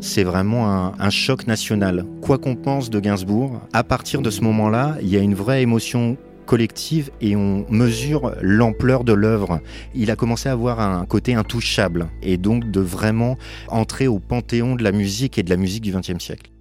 C'est 0.00 0.24
vraiment 0.24 0.68
un, 0.68 0.92
un, 0.98 1.10
choc 1.10 1.46
national. 1.46 2.04
Quoi 2.22 2.38
qu'on 2.38 2.56
pense 2.56 2.90
de 2.90 3.00
Gainsbourg, 3.00 3.60
à 3.72 3.84
partir 3.84 4.20
de 4.20 4.30
ce 4.30 4.40
moment-là, 4.42 4.96
il 5.00 5.08
y 5.08 5.16
a 5.16 5.20
une 5.20 5.34
vraie 5.34 5.62
émotion 5.62 6.16
collective 6.46 7.10
et 7.20 7.36
on 7.36 7.66
mesure 7.70 8.34
l'ampleur 8.42 9.04
de 9.04 9.12
l'œuvre. 9.12 9.60
Il 9.94 10.10
a 10.10 10.16
commencé 10.16 10.48
à 10.48 10.52
avoir 10.52 10.80
un 10.80 11.04
côté 11.06 11.34
intouchable 11.34 12.08
et 12.22 12.36
donc 12.36 12.70
de 12.70 12.80
vraiment 12.80 13.38
entrer 13.68 14.08
au 14.08 14.18
panthéon 14.18 14.76
de 14.76 14.82
la 14.82 14.92
musique 14.92 15.38
et 15.38 15.42
de 15.42 15.50
la 15.50 15.56
musique 15.56 15.82
du 15.82 15.92
XXe 15.92 16.22
siècle. 16.22 16.53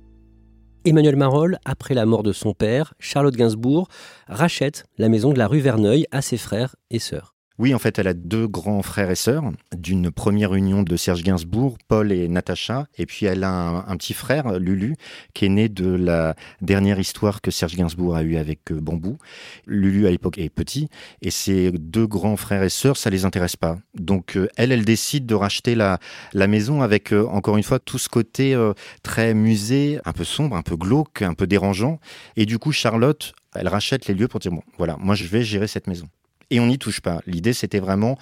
Emmanuel 0.86 1.16
Marolles, 1.16 1.60
après 1.63 1.94
la 1.94 2.06
mort 2.06 2.24
de 2.24 2.34
son 2.34 2.54
père, 2.54 2.94
Charlotte 3.00 3.36
Gainsbourg 3.36 3.88
rachète 4.28 4.86
la 4.98 5.08
maison 5.08 5.32
de 5.32 5.38
la 5.38 5.48
rue 5.48 5.60
Verneuil 5.60 6.06
à 6.12 6.22
ses 6.22 6.38
frères 6.38 6.75
et 6.92 7.00
sœurs. 7.00 7.33
Oui, 7.60 7.76
en 7.76 7.78
fait, 7.78 8.00
elle 8.00 8.08
a 8.08 8.16
deux 8.16 8.48
grands 8.48 8.82
frères 8.82 9.12
et 9.12 9.16
sœurs 9.16 9.44
d'une 9.78 10.10
première 10.10 10.56
union 10.56 10.82
de 10.82 10.98
Serge 10.98 11.22
Gainsbourg, 11.22 11.78
Paul 11.88 12.12
et 12.12 12.28
Natacha. 12.28 12.88
Et 12.98 13.06
puis 13.06 13.28
elle 13.28 13.44
a 13.44 13.86
un, 13.88 13.96
petit 13.96 14.16
frère, 14.16 14.58
Lulu, 14.58 14.96
qui 15.36 15.46
est 15.46 15.50
né 15.50 15.70
de 15.70 15.86
la 15.86 16.36
dernière 16.62 17.00
histoire 17.00 17.42
que 17.42 17.52
Serge 17.52 17.76
Gainsbourg 17.76 18.16
a 18.16 18.24
eue 18.24 18.38
avec 18.38 18.72
euh, 18.72 18.82
Bambou. 18.82 19.20
Lulu, 19.68 20.08
à 20.08 20.10
l'époque, 20.10 20.40
est 20.40 20.50
petit. 20.50 20.90
Et 21.22 21.30
ses 21.30 21.72
deux 21.72 22.08
grands 22.08 22.38
frères 22.38 22.64
et 22.64 22.70
sœurs, 22.70 22.98
ça 22.98 23.12
les 23.12 23.24
intéresse 23.24 23.56
pas. 23.56 23.78
Donc 23.94 24.36
euh, 24.36 24.48
elle, 24.58 24.72
elle 24.72 24.84
décide 24.84 25.28
de 25.28 25.36
racheter 25.36 25.76
la, 25.76 26.00
maison 26.34 26.82
avec, 26.82 27.14
euh, 27.14 27.28
encore 27.28 27.58
une 27.58 27.64
fois, 27.64 27.78
tout 27.78 28.00
ce 28.00 28.10
côté 28.10 28.60
très 29.04 29.36
musée, 29.36 30.00
un 30.06 30.12
peu 30.12 30.24
sombre, 30.24 30.56
un 30.56 30.64
peu 30.64 30.76
glauque, 30.76 31.22
un 31.22 31.36
peu 31.36 31.46
dérangeant. 31.46 32.00
Et 32.36 32.48
du 32.48 32.58
coup, 32.58 32.72
Charlotte, 32.72 33.34
elle 33.54 33.68
rachète 33.68 34.08
les 34.08 34.16
lieux 34.16 34.28
pour 34.28 34.40
dire, 34.40 34.52
bon, 34.52 34.64
voilà, 34.80 34.98
moi 35.00 35.14
je 35.14 35.26
vais 35.26 35.44
gérer 35.44 35.68
cette 35.68 35.86
maison 35.86 36.08
et 36.54 36.60
on 36.60 36.68
n'y 36.68 36.78
touche 36.78 37.02
pas. 37.02 37.20
L'idée, 37.26 37.52
c'était 37.52 37.80
vraiment 37.80 38.18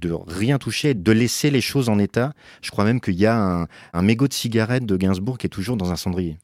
de 0.00 0.12
rien 0.12 0.58
toucher, 0.58 0.94
de 0.94 1.12
laisser 1.12 1.50
les 1.50 1.60
choses 1.60 1.88
en 1.88 1.98
état. 1.98 2.32
Je 2.60 2.72
crois 2.72 2.84
même 2.84 3.00
qu'il 3.00 3.14
y 3.14 3.26
a 3.26 3.66
un, 3.92 4.02
mégot 4.02 4.26
de 4.26 4.32
cigarette 4.32 4.84
de 4.84 4.96
Gainsbourg 4.96 5.38
qui 5.38 5.46
est 5.46 5.50
toujours 5.50 5.76
dans 5.76 5.92
un 5.92 5.96
cendrier. 5.96 6.38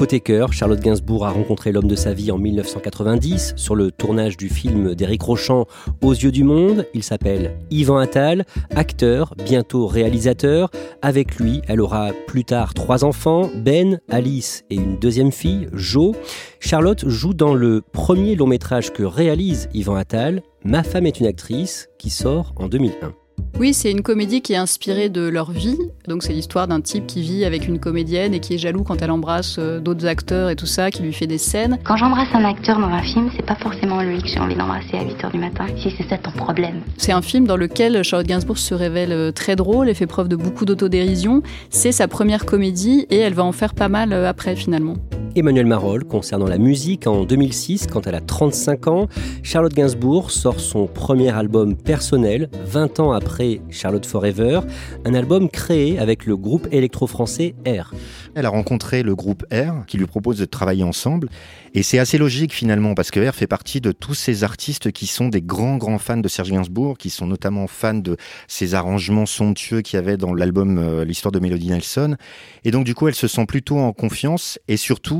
Côté 0.00 0.20
cœur, 0.20 0.54
Charlotte 0.54 0.80
Gainsbourg 0.80 1.26
a 1.26 1.30
rencontré 1.30 1.72
l'homme 1.72 1.86
de 1.86 1.94
sa 1.94 2.14
vie 2.14 2.30
en 2.30 2.38
1990 2.38 3.52
sur 3.56 3.76
le 3.76 3.90
tournage 3.90 4.38
du 4.38 4.48
film 4.48 4.94
d'Éric 4.94 5.20
Rochant 5.20 5.66
Aux 6.00 6.14
yeux 6.14 6.32
du 6.32 6.42
monde. 6.42 6.86
Il 6.94 7.02
s'appelle 7.02 7.58
Yvan 7.70 7.98
Attal, 7.98 8.46
acteur, 8.74 9.34
bientôt 9.44 9.86
réalisateur. 9.86 10.70
Avec 11.02 11.36
lui, 11.36 11.60
elle 11.68 11.82
aura 11.82 12.12
plus 12.26 12.46
tard 12.46 12.72
trois 12.72 13.04
enfants, 13.04 13.50
Ben, 13.54 14.00
Alice 14.08 14.64
et 14.70 14.76
une 14.76 14.98
deuxième 14.98 15.32
fille, 15.32 15.68
Jo. 15.74 16.16
Charlotte 16.60 17.06
joue 17.06 17.34
dans 17.34 17.52
le 17.52 17.82
premier 17.82 18.36
long 18.36 18.46
métrage 18.46 18.94
que 18.94 19.02
réalise 19.02 19.68
Yvan 19.74 19.96
Attal, 19.96 20.40
Ma 20.64 20.82
femme 20.82 21.04
est 21.04 21.20
une 21.20 21.26
actrice, 21.26 21.90
qui 21.98 22.08
sort 22.08 22.54
en 22.56 22.68
2001. 22.68 23.12
Oui, 23.58 23.74
c'est 23.74 23.90
une 23.90 24.02
comédie 24.02 24.40
qui 24.40 24.54
est 24.54 24.56
inspirée 24.56 25.08
de 25.08 25.28
leur 25.28 25.50
vie. 25.50 25.78
Donc 26.08 26.22
c'est 26.22 26.32
l'histoire 26.32 26.66
d'un 26.66 26.80
type 26.80 27.06
qui 27.06 27.22
vit 27.22 27.44
avec 27.44 27.68
une 27.68 27.78
comédienne 27.78 28.32
et 28.32 28.40
qui 28.40 28.54
est 28.54 28.58
jaloux 28.58 28.82
quand 28.82 29.02
elle 29.02 29.10
embrasse 29.10 29.56
euh, 29.58 29.80
d'autres 29.80 30.06
acteurs 30.06 30.50
et 30.50 30.56
tout 30.56 30.66
ça, 30.66 30.90
qui 30.90 31.02
lui 31.02 31.12
fait 31.12 31.26
des 31.26 31.38
scènes. 31.38 31.78
Quand 31.84 31.96
j'embrasse 31.96 32.28
un 32.32 32.44
acteur 32.44 32.78
dans 32.78 32.88
un 32.88 33.02
film, 33.02 33.30
c'est 33.36 33.44
pas 33.44 33.56
forcément 33.56 34.00
lui 34.02 34.22
que 34.22 34.28
j'ai 34.28 34.38
envie 34.38 34.56
d'embrasser 34.56 34.96
à 34.96 35.04
8h 35.04 35.32
du 35.32 35.38
matin, 35.38 35.66
si 35.76 35.94
c'est 35.96 36.08
ça 36.08 36.16
ton 36.18 36.30
problème. 36.32 36.80
C'est 36.96 37.12
un 37.12 37.22
film 37.22 37.46
dans 37.46 37.56
lequel 37.56 38.02
Charlotte 38.02 38.26
Gainsbourg 38.26 38.58
se 38.58 38.74
révèle 38.74 39.12
euh, 39.12 39.32
très 39.32 39.56
drôle 39.56 39.88
et 39.88 39.94
fait 39.94 40.06
preuve 40.06 40.28
de 40.28 40.36
beaucoup 40.36 40.64
d'autodérision. 40.64 41.42
C'est 41.68 41.92
sa 41.92 42.08
première 42.08 42.46
comédie 42.46 43.06
et 43.10 43.18
elle 43.18 43.34
va 43.34 43.44
en 43.44 43.52
faire 43.52 43.74
pas 43.74 43.88
mal 43.88 44.12
euh, 44.12 44.28
après 44.28 44.56
finalement. 44.56 44.94
Emmanuel 45.36 45.66
Marolles 45.66 46.04
concernant 46.04 46.48
la 46.48 46.58
musique 46.58 47.06
en 47.06 47.24
2006 47.24 47.86
quand 47.86 48.06
elle 48.06 48.16
a 48.16 48.20
35 48.20 48.86
ans. 48.88 49.08
Charlotte 49.42 49.72
Gainsbourg 49.72 50.30
sort 50.30 50.58
son 50.58 50.86
premier 50.86 51.30
album 51.30 51.76
personnel 51.76 52.50
20 52.64 53.00
ans 53.00 53.12
après 53.12 53.60
Charlotte 53.70 54.04
Forever, 54.04 54.60
un 55.04 55.14
album 55.14 55.48
créé 55.48 55.98
avec 55.98 56.26
le 56.26 56.36
groupe 56.36 56.66
électro-français 56.72 57.54
R. 57.66 57.94
Elle 58.34 58.46
a 58.46 58.48
rencontré 58.48 59.02
le 59.02 59.14
groupe 59.14 59.44
R 59.52 59.86
qui 59.86 59.98
lui 59.98 60.06
propose 60.06 60.38
de 60.38 60.44
travailler 60.44 60.84
ensemble 60.84 61.28
et 61.74 61.84
c'est 61.84 62.00
assez 62.00 62.18
logique 62.18 62.52
finalement 62.52 62.94
parce 62.94 63.12
que 63.12 63.20
R 63.20 63.34
fait 63.34 63.46
partie 63.46 63.80
de 63.80 63.92
tous 63.92 64.14
ces 64.14 64.42
artistes 64.42 64.90
qui 64.90 65.06
sont 65.06 65.28
des 65.28 65.42
grands 65.42 65.76
grands 65.76 65.98
fans 65.98 66.16
de 66.16 66.28
Serge 66.28 66.50
Gainsbourg, 66.50 66.98
qui 66.98 67.10
sont 67.10 67.26
notamment 67.26 67.68
fans 67.68 67.94
de 67.94 68.16
ces 68.48 68.74
arrangements 68.74 69.26
somptueux 69.26 69.80
qu'il 69.80 69.96
y 69.96 70.02
avait 70.02 70.16
dans 70.16 70.34
l'album 70.34 70.78
euh, 70.78 71.04
L'histoire 71.04 71.30
de 71.30 71.38
Melody 71.38 71.68
Nelson. 71.68 72.16
Et 72.64 72.72
donc 72.72 72.84
du 72.84 72.94
coup 72.94 73.06
elle 73.06 73.14
se 73.14 73.28
sent 73.28 73.46
plutôt 73.46 73.78
en 73.78 73.92
confiance 73.92 74.58
et 74.66 74.76
surtout 74.76 75.19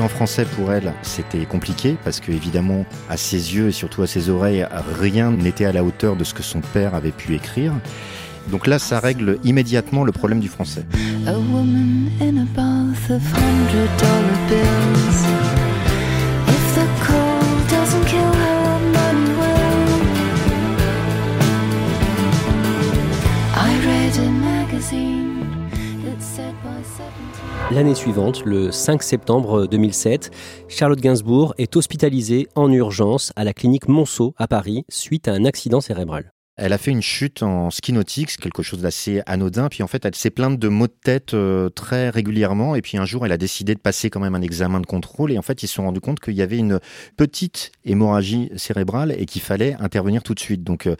En 0.00 0.08
français 0.08 0.46
pour 0.56 0.72
elle, 0.72 0.94
c'était 1.02 1.44
compliqué 1.44 1.96
parce 2.02 2.18
que 2.18 2.32
évidemment, 2.32 2.86
à 3.10 3.16
ses 3.16 3.54
yeux 3.54 3.68
et 3.68 3.72
surtout 3.72 4.02
à 4.02 4.06
ses 4.06 4.30
oreilles, 4.30 4.66
rien 4.98 5.30
n'était 5.30 5.66
à 5.66 5.72
la 5.72 5.84
hauteur 5.84 6.16
de 6.16 6.24
ce 6.24 6.34
que 6.34 6.42
son 6.42 6.60
père 6.60 6.94
avait 6.94 7.10
pu 7.12 7.34
écrire. 7.34 7.72
Donc 8.50 8.66
là, 8.66 8.78
ça 8.78 9.00
règle 9.00 9.38
immédiatement 9.44 10.02
le 10.02 10.10
problème 10.10 10.40
du 10.40 10.48
français. 10.48 10.84
L'année 27.74 27.94
suivante, 27.94 28.44
le 28.44 28.70
5 28.70 29.02
septembre 29.02 29.66
2007, 29.66 30.30
Charlotte 30.68 31.00
Gainsbourg 31.00 31.54
est 31.56 31.74
hospitalisée 31.74 32.46
en 32.54 32.70
urgence 32.70 33.32
à 33.34 33.44
la 33.44 33.54
clinique 33.54 33.88
Monceau 33.88 34.34
à 34.36 34.46
Paris 34.46 34.84
suite 34.90 35.26
à 35.26 35.32
un 35.32 35.46
accident 35.46 35.80
cérébral. 35.80 36.32
Elle 36.56 36.74
a 36.74 36.78
fait 36.78 36.90
une 36.90 37.00
chute 37.00 37.42
en 37.42 37.70
ski 37.70 37.94
nautique, 37.94 38.36
quelque 38.36 38.62
chose 38.62 38.82
d'assez 38.82 39.22
anodin. 39.24 39.70
Puis 39.70 39.82
en 39.82 39.86
fait, 39.86 40.04
elle 40.04 40.14
s'est 40.14 40.28
plainte 40.28 40.58
de 40.58 40.68
maux 40.68 40.86
de 40.86 40.92
tête 41.02 41.32
euh, 41.32 41.70
très 41.70 42.10
régulièrement. 42.10 42.74
Et 42.74 42.82
puis 42.82 42.98
un 42.98 43.06
jour, 43.06 43.24
elle 43.24 43.32
a 43.32 43.38
décidé 43.38 43.74
de 43.74 43.80
passer 43.80 44.10
quand 44.10 44.20
même 44.20 44.34
un 44.34 44.42
examen 44.42 44.78
de 44.78 44.86
contrôle. 44.86 45.32
Et 45.32 45.38
en 45.38 45.42
fait, 45.42 45.62
ils 45.62 45.66
se 45.66 45.74
sont 45.74 45.84
rendus 45.84 46.00
compte 46.00 46.20
qu'il 46.20 46.34
y 46.34 46.42
avait 46.42 46.58
une 46.58 46.78
petite 47.16 47.72
hémorragie 47.86 48.50
cérébrale 48.54 49.14
et 49.18 49.24
qu'il 49.24 49.40
fallait 49.40 49.76
intervenir 49.80 50.22
tout 50.22 50.34
de 50.34 50.40
suite. 50.40 50.62
Donc 50.62 50.86
euh, 50.86 50.96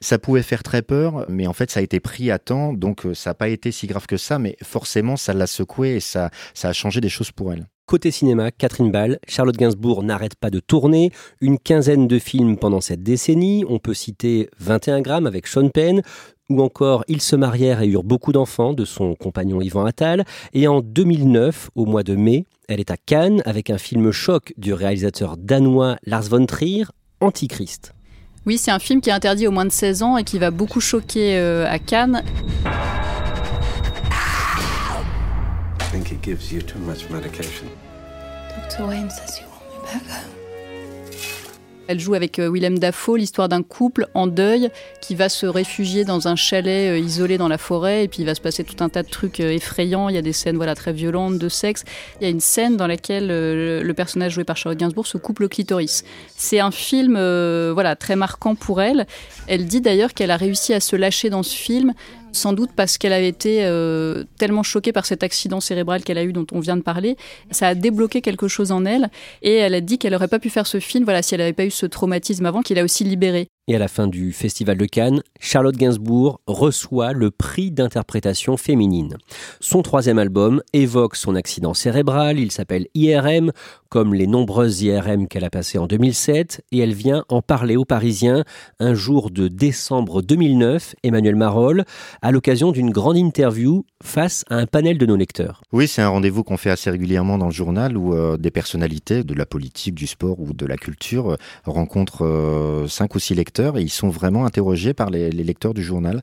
ça 0.00 0.18
pouvait 0.18 0.42
faire 0.42 0.62
très 0.62 0.82
peur, 0.82 1.24
mais 1.28 1.46
en 1.46 1.52
fait, 1.52 1.70
ça 1.70 1.80
a 1.80 1.82
été 1.82 2.00
pris 2.00 2.30
à 2.30 2.38
temps, 2.38 2.72
donc 2.72 3.06
euh, 3.06 3.14
ça 3.14 3.30
n'a 3.30 3.34
pas 3.34 3.48
été 3.48 3.72
si 3.72 3.86
grave 3.86 4.06
que 4.06 4.16
ça, 4.16 4.38
mais 4.38 4.56
forcément, 4.62 5.16
ça 5.16 5.32
l'a 5.32 5.46
secoué 5.46 5.96
et 5.96 6.00
ça, 6.00 6.30
ça 6.54 6.68
a 6.68 6.72
changé 6.72 7.00
des 7.00 7.08
choses 7.08 7.32
pour 7.32 7.52
elle. 7.52 7.66
Côté 7.86 8.10
cinéma, 8.10 8.50
Catherine 8.50 8.90
Ball, 8.90 9.18
Charlotte 9.28 9.56
Gainsbourg 9.56 10.02
n'arrête 10.02 10.34
pas 10.34 10.50
de 10.50 10.58
tourner, 10.58 11.12
une 11.40 11.58
quinzaine 11.58 12.08
de 12.08 12.18
films 12.18 12.56
pendant 12.56 12.80
cette 12.80 13.02
décennie, 13.02 13.64
on 13.68 13.78
peut 13.78 13.94
citer 13.94 14.50
21 14.58 15.02
grammes 15.02 15.26
avec 15.26 15.46
Sean 15.46 15.68
Penn, 15.68 16.02
ou 16.48 16.62
encore 16.62 17.04
Ils 17.08 17.22
se 17.22 17.36
marièrent 17.36 17.82
et 17.82 17.88
eurent 17.88 18.04
beaucoup 18.04 18.32
d'enfants 18.32 18.72
de 18.72 18.84
son 18.84 19.14
compagnon 19.14 19.60
Yvan 19.60 19.84
Attal, 19.84 20.24
et 20.52 20.68
en 20.68 20.80
2009, 20.80 21.70
au 21.74 21.86
mois 21.86 22.02
de 22.02 22.16
mai, 22.16 22.44
elle 22.68 22.80
est 22.80 22.90
à 22.90 22.96
Cannes 22.96 23.42
avec 23.44 23.70
un 23.70 23.78
film 23.78 24.10
choc 24.10 24.52
du 24.56 24.72
réalisateur 24.72 25.36
danois 25.36 25.96
Lars 26.04 26.28
von 26.28 26.44
Trier, 26.46 26.84
Antichrist. 27.20 27.95
Oui, 28.46 28.58
c'est 28.58 28.70
un 28.70 28.78
film 28.78 29.00
qui 29.00 29.10
est 29.10 29.12
interdit 29.12 29.48
aux 29.48 29.50
moins 29.50 29.64
de 29.64 29.72
16 29.72 30.04
ans 30.04 30.16
et 30.16 30.22
qui 30.22 30.38
va 30.38 30.52
beaucoup 30.52 30.80
choquer 30.80 31.36
euh, 31.36 31.66
à 31.68 31.80
Cannes. 31.80 32.22
I 32.64 32.70
think 35.90 36.06
he 36.06 36.16
gives 36.22 36.52
you 36.52 36.62
too 36.62 36.78
much 36.78 37.10
medication. 37.10 37.66
Dr. 38.70 38.86
Wayne 38.86 39.10
says 39.10 39.40
you 39.40 39.46
want 39.48 39.64
me 39.68 39.80
back 39.84 40.02
home. 40.08 40.45
Elle 41.88 42.00
joue 42.00 42.14
avec 42.14 42.38
euh, 42.38 42.50
Willem 42.50 42.78
Dafoe 42.78 43.16
l'histoire 43.16 43.48
d'un 43.48 43.62
couple 43.62 44.08
en 44.14 44.26
deuil 44.26 44.70
qui 45.00 45.14
va 45.14 45.28
se 45.28 45.46
réfugier 45.46 46.04
dans 46.04 46.26
un 46.26 46.34
chalet 46.34 46.90
euh, 46.90 46.98
isolé 46.98 47.38
dans 47.38 47.48
la 47.48 47.58
forêt 47.58 48.04
et 48.04 48.08
puis 48.08 48.22
il 48.22 48.26
va 48.26 48.34
se 48.34 48.40
passer 48.40 48.64
tout 48.64 48.82
un 48.82 48.88
tas 48.88 49.02
de 49.02 49.08
trucs 49.08 49.40
euh, 49.40 49.50
effrayants. 49.50 50.08
Il 50.08 50.14
y 50.14 50.18
a 50.18 50.22
des 50.22 50.32
scènes 50.32 50.56
voilà 50.56 50.74
très 50.74 50.92
violentes 50.92 51.38
de 51.38 51.48
sexe. 51.48 51.84
Il 52.20 52.24
y 52.24 52.26
a 52.26 52.30
une 52.30 52.40
scène 52.40 52.76
dans 52.76 52.86
laquelle 52.86 53.28
le 53.28 53.92
personnage 53.94 54.32
joué 54.32 54.44
par 54.44 54.56
Charlotte 54.56 54.78
Gainsbourg 54.78 55.06
se 55.06 55.18
coupe 55.18 55.40
le 55.40 55.48
clitoris. 55.48 56.04
C'est 56.36 56.60
un 56.60 56.70
film 56.70 57.14
voilà 57.72 57.96
très 57.96 58.16
marquant 58.16 58.54
pour 58.54 58.80
elle. 58.82 59.06
Elle 59.46 59.66
dit 59.66 59.80
d'ailleurs 59.80 60.14
qu'elle 60.14 60.30
a 60.30 60.36
réussi 60.36 60.74
à 60.74 60.80
se 60.80 60.96
lâcher 60.96 61.30
dans 61.30 61.42
ce 61.42 61.54
film 61.54 61.92
sans 62.36 62.52
doute 62.52 62.70
parce 62.76 62.98
qu'elle 62.98 63.12
avait 63.12 63.28
été 63.28 63.64
euh, 63.64 64.24
tellement 64.38 64.62
choquée 64.62 64.92
par 64.92 65.06
cet 65.06 65.22
accident 65.22 65.60
cérébral 65.60 66.04
qu'elle 66.04 66.18
a 66.18 66.24
eu 66.24 66.32
dont 66.32 66.46
on 66.52 66.60
vient 66.60 66.76
de 66.76 66.82
parler. 66.82 67.16
Ça 67.50 67.68
a 67.68 67.74
débloqué 67.74 68.20
quelque 68.20 68.48
chose 68.48 68.72
en 68.72 68.84
elle 68.84 69.10
et 69.42 69.54
elle 69.54 69.74
a 69.74 69.80
dit 69.80 69.98
qu'elle 69.98 70.12
n'aurait 70.12 70.28
pas 70.28 70.38
pu 70.38 70.50
faire 70.50 70.66
ce 70.66 70.80
film 70.80 71.04
voilà, 71.04 71.22
si 71.22 71.34
elle 71.34 71.40
n'avait 71.40 71.52
pas 71.52 71.64
eu 71.64 71.70
ce 71.70 71.86
traumatisme 71.86 72.46
avant 72.46 72.62
qu'il 72.62 72.78
a 72.78 72.84
aussi 72.84 73.04
libéré. 73.04 73.48
Et 73.68 73.74
à 73.74 73.80
la 73.80 73.88
fin 73.88 74.06
du 74.06 74.32
Festival 74.32 74.76
de 74.76 74.84
Cannes, 74.84 75.22
Charlotte 75.40 75.76
Gainsbourg 75.76 76.40
reçoit 76.46 77.12
le 77.12 77.32
prix 77.32 77.72
d'interprétation 77.72 78.56
féminine. 78.56 79.16
Son 79.58 79.82
troisième 79.82 80.20
album 80.20 80.62
évoque 80.72 81.16
son 81.16 81.34
accident 81.34 81.74
cérébral, 81.74 82.38
il 82.38 82.52
s'appelle 82.52 82.86
IRM, 82.94 83.50
comme 83.88 84.14
les 84.14 84.28
nombreuses 84.28 84.82
IRM 84.82 85.26
qu'elle 85.26 85.42
a 85.42 85.50
passées 85.50 85.78
en 85.78 85.88
2007, 85.88 86.64
et 86.70 86.78
elle 86.78 86.94
vient 86.94 87.24
en 87.28 87.42
parler 87.42 87.74
aux 87.74 87.84
Parisiens 87.84 88.44
un 88.78 88.94
jour 88.94 89.30
de 89.32 89.48
décembre 89.48 90.22
2009, 90.22 90.94
Emmanuel 91.02 91.34
Marolle, 91.34 91.84
à 92.22 92.30
l'occasion 92.30 92.70
d'une 92.70 92.90
grande 92.90 93.16
interview 93.16 93.84
face 94.00 94.44
à 94.48 94.56
un 94.58 94.66
panel 94.66 94.96
de 94.96 95.06
nos 95.06 95.16
lecteurs. 95.16 95.62
Oui, 95.72 95.88
c'est 95.88 96.02
un 96.02 96.08
rendez-vous 96.08 96.44
qu'on 96.44 96.56
fait 96.56 96.70
assez 96.70 96.90
régulièrement 96.90 97.36
dans 97.36 97.46
le 97.46 97.52
journal 97.52 97.96
où 97.96 98.14
euh, 98.14 98.36
des 98.36 98.52
personnalités 98.52 99.24
de 99.24 99.34
la 99.34 99.46
politique, 99.46 99.94
du 99.96 100.06
sport 100.06 100.38
ou 100.38 100.52
de 100.52 100.66
la 100.66 100.76
culture 100.76 101.32
euh, 101.32 101.36
rencontrent 101.64 102.24
euh, 102.24 102.86
cinq 102.86 103.16
ou 103.16 103.18
six 103.18 103.34
lecteurs 103.34 103.55
et 103.58 103.82
ils 103.82 103.90
sont 103.90 104.08
vraiment 104.08 104.44
interrogés 104.46 104.94
par 104.94 105.10
les, 105.10 105.30
lecteurs 105.30 105.74
du 105.74 105.82
journal. 105.82 106.22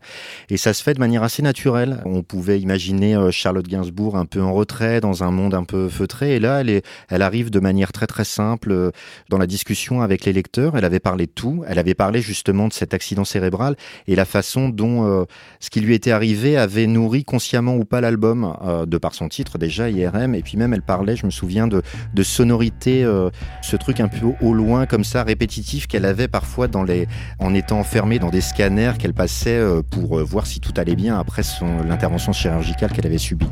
Et 0.50 0.58
ça 0.58 0.74
se 0.74 0.84
fait 0.84 0.94
de 0.94 1.00
manière 1.00 1.24
assez 1.24 1.42
naturelle. 1.42 2.02
On 2.06 2.24
pouvait 2.24 2.60
imaginer 2.60 3.18
Charlotte 3.32 3.68
Gainsbourg 3.68 4.18
un 4.18 4.26
peu 4.26 4.42
en 4.42 4.54
retrait, 4.54 5.00
dans 5.02 5.24
un 5.24 5.32
monde 5.32 5.54
un 5.54 5.64
peu 5.64 5.90
feutré, 5.90 6.36
et 6.36 6.40
là, 6.40 6.62
elle, 6.62 6.70
est, 6.70 6.86
elle 7.10 7.22
arrive 7.22 7.50
de 7.50 7.60
manière 7.60 7.92
très 7.92 8.08
très 8.08 8.26
simple 8.26 8.92
dans 9.30 9.38
la 9.38 9.48
discussion 9.48 10.02
avec 10.02 10.26
les 10.26 10.34
lecteurs. 10.34 10.78
Elle 10.78 10.86
avait 10.86 11.00
parlé 11.00 11.26
de 11.26 11.32
tout. 11.32 11.64
Elle 11.68 11.80
avait 11.80 11.94
parlé 11.94 12.22
justement 12.22 12.68
de 12.68 12.74
cet 12.74 12.94
accident 12.94 13.26
cérébral 13.26 13.76
et 14.08 14.16
la 14.16 14.26
façon 14.26 14.70
dont 14.70 15.26
ce 15.60 15.70
qui 15.70 15.82
lui 15.82 15.94
était 15.94 16.12
arrivé 16.12 16.58
avait 16.58 16.88
nourri 16.88 17.24
consciemment 17.24 17.76
ou 17.76 17.86
pas 17.86 18.02
l'album, 18.02 18.56
euh, 18.64 18.86
de 18.86 18.98
par 18.98 19.14
son 19.14 19.28
titre 19.30 19.58
déjà, 19.58 19.90
IRM, 19.90 20.36
et 20.36 20.42
puis 20.42 20.58
même 20.58 20.74
elle 20.74 20.82
parlait, 20.82 21.16
je 21.16 21.26
me 21.26 21.32
souviens, 21.32 21.68
de, 21.68 21.82
de 22.14 22.24
sonorité, 22.24 23.04
euh, 23.04 23.30
ce 23.62 23.76
truc 23.76 24.00
un 24.00 24.08
peu 24.08 24.28
au 24.42 24.54
loin 24.54 24.86
comme 24.86 25.04
ça, 25.04 25.24
répétitif 25.24 25.88
qu'elle 25.88 26.06
avait 26.06 26.28
parfois 26.28 26.68
dans 26.68 26.84
les, 26.84 27.08
en 27.40 27.54
étant 27.54 27.80
enfermée 27.80 28.20
dans 28.20 28.30
des 28.30 28.42
scanners 28.42 28.94
qu'elle 29.00 29.14
passait 29.14 29.58
euh, 29.58 29.82
pour 29.82 30.24
voir 30.24 30.48
si 30.48 30.60
tout 30.60 30.74
allait 30.78 30.96
bien 30.96 31.18
après 31.18 31.42
l'intervention 31.86 32.34
chirurgicale 32.34 32.92
qu'elle 32.92 33.08
avait 33.08 33.18
subie. 33.18 33.48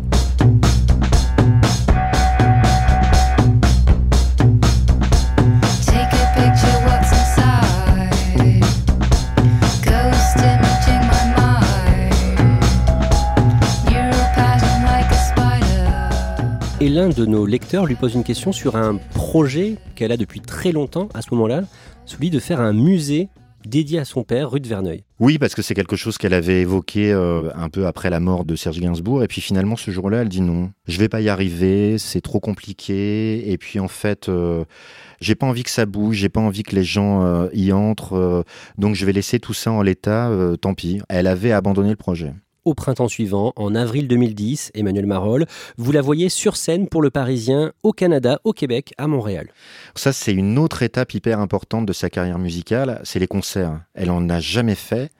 Et 16.81 16.89
l'un 16.89 17.09
de 17.09 17.27
nos 17.27 17.45
lecteurs 17.45 17.85
lui 17.85 17.93
pose 17.93 18.15
une 18.15 18.23
question 18.23 18.51
sur 18.51 18.75
un 18.75 18.97
projet 19.13 19.75
qu'elle 19.93 20.11
a 20.11 20.17
depuis 20.17 20.39
très 20.39 20.71
longtemps 20.71 21.09
à 21.13 21.21
ce 21.21 21.27
moment-là, 21.31 21.61
celui 22.07 22.31
de 22.31 22.39
faire 22.39 22.59
un 22.59 22.73
musée 22.73 23.29
dédié 23.65 23.99
à 23.99 24.05
son 24.05 24.23
père, 24.23 24.51
rue 24.51 24.59
de 24.59 24.67
Verneuil. 24.67 25.03
Oui, 25.19 25.37
parce 25.37 25.55
que 25.55 25.61
c'est 25.61 25.73
quelque 25.73 25.95
chose 25.95 26.17
qu'elle 26.17 26.33
avait 26.33 26.61
évoqué 26.61 27.11
euh, 27.11 27.49
un 27.55 27.69
peu 27.69 27.87
après 27.87 28.09
la 28.09 28.19
mort 28.19 28.45
de 28.45 28.55
Serge 28.55 28.79
Gainsbourg. 28.79 29.23
Et 29.23 29.27
puis 29.27 29.41
finalement, 29.41 29.75
ce 29.75 29.91
jour-là, 29.91 30.21
elle 30.21 30.29
dit 30.29 30.41
non, 30.41 30.71
je 30.87 30.97
vais 30.97 31.09
pas 31.09 31.21
y 31.21 31.29
arriver, 31.29 31.97
c'est 31.97 32.21
trop 32.21 32.39
compliqué. 32.39 33.51
Et 33.51 33.57
puis 33.57 33.79
en 33.79 33.87
fait, 33.87 34.29
euh, 34.29 34.65
j'ai 35.19 35.35
pas 35.35 35.45
envie 35.45 35.63
que 35.63 35.69
ça 35.69 35.85
bouge, 35.85 36.17
j'ai 36.17 36.29
pas 36.29 36.41
envie 36.41 36.63
que 36.63 36.75
les 36.75 36.83
gens 36.83 37.23
euh, 37.23 37.49
y 37.53 37.71
entrent. 37.71 38.43
donc 38.77 38.95
je 38.95 39.05
vais 39.05 39.13
laisser 39.13 39.39
tout 39.39 39.53
ça 39.53 39.71
en 39.71 39.81
l'état, 39.81 40.31
tant 40.61 40.73
pis. 40.73 41.01
Elle 41.09 41.27
avait 41.27 41.51
abandonné 41.51 41.89
le 41.89 41.95
projet 41.95 42.33
au 42.65 42.73
printemps 42.73 43.07
suivant, 43.07 43.53
en 43.55 43.75
avril 43.75 44.07
2010, 44.07 44.71
Emmanuel 44.73 45.05
Marolle. 45.05 45.45
Vous 45.77 45.91
la 45.91 46.01
voyez 46.01 46.29
sur 46.29 46.55
scène 46.55 46.87
pour 46.87 47.01
le 47.01 47.09
Parisien 47.09 47.73
au 47.83 47.91
Canada, 47.91 48.39
au 48.43 48.53
Québec, 48.53 48.93
à 48.97 49.07
Montréal. 49.07 49.49
Ça, 49.95 50.13
c'est 50.13 50.33
une 50.33 50.57
autre 50.57 50.83
étape 50.83 51.13
hyper 51.13 51.39
importante 51.39 51.85
de 51.85 51.93
sa 51.93 52.09
carrière 52.09 52.39
musicale, 52.39 53.01
c'est 53.03 53.19
les 53.19 53.27
concerts. 53.27 53.81
Elle 53.93 54.11
en 54.11 54.29
a 54.29 54.39
jamais 54.39 54.75
fait. 54.75 55.11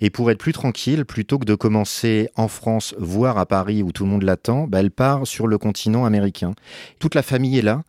Et 0.00 0.10
pour 0.10 0.30
être 0.30 0.38
plus 0.38 0.52
tranquille, 0.52 1.04
plutôt 1.04 1.38
que 1.38 1.44
de 1.44 1.54
commencer 1.54 2.28
en 2.36 2.48
France, 2.48 2.94
voire 2.98 3.38
à 3.38 3.46
Paris 3.46 3.82
où 3.82 3.92
tout 3.92 4.04
le 4.04 4.10
monde 4.10 4.22
l'attend, 4.22 4.66
bah, 4.66 4.80
elle 4.80 4.90
part 4.90 5.26
sur 5.26 5.46
le 5.46 5.58
continent 5.58 6.04
américain. 6.04 6.54
Toute 7.00 7.14
la 7.14 7.22
famille 7.22 7.58
est 7.58 7.62
là. 7.62 7.82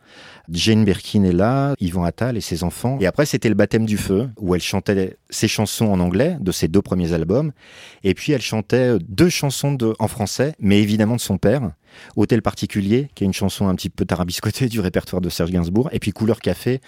Jane 0.50 0.84
Birkin 0.84 1.22
est 1.22 1.32
là, 1.32 1.74
Yvon 1.78 2.02
Attal 2.02 2.36
et 2.36 2.40
ses 2.40 2.64
enfants. 2.64 2.98
Et 3.00 3.06
après, 3.06 3.26
c'était 3.26 3.48
le 3.48 3.54
baptême 3.54 3.86
du 3.86 3.96
feu, 3.96 4.28
où 4.36 4.54
elle 4.54 4.60
chantait 4.60 5.16
ses 5.30 5.48
chansons 5.48 5.86
en 5.86 6.00
anglais 6.00 6.36
de 6.40 6.52
ses 6.52 6.68
deux 6.68 6.82
premiers 6.82 7.12
albums. 7.12 7.52
Et 8.04 8.14
puis, 8.14 8.32
elle 8.32 8.42
chantait 8.42 8.98
deux 9.08 9.28
chansons 9.28 9.72
de, 9.72 9.94
en 9.98 10.08
français, 10.08 10.54
mais 10.58 10.80
évidemment 10.80 11.16
de 11.16 11.20
son 11.20 11.38
père. 11.38 11.70
Hôtel 12.16 12.42
particulier, 12.42 13.08
qui 13.14 13.24
est 13.24 13.26
une 13.26 13.32
chanson 13.32 13.68
un 13.68 13.74
petit 13.74 13.90
peu 13.90 14.04
tarabiscotée 14.04 14.68
du 14.68 14.80
répertoire 14.80 15.20
de 15.20 15.28
Serge 15.28 15.50
Gainsbourg. 15.50 15.88
Et 15.92 15.98
puis, 15.98 16.12
Couleur 16.12 16.40
café. 16.40 16.80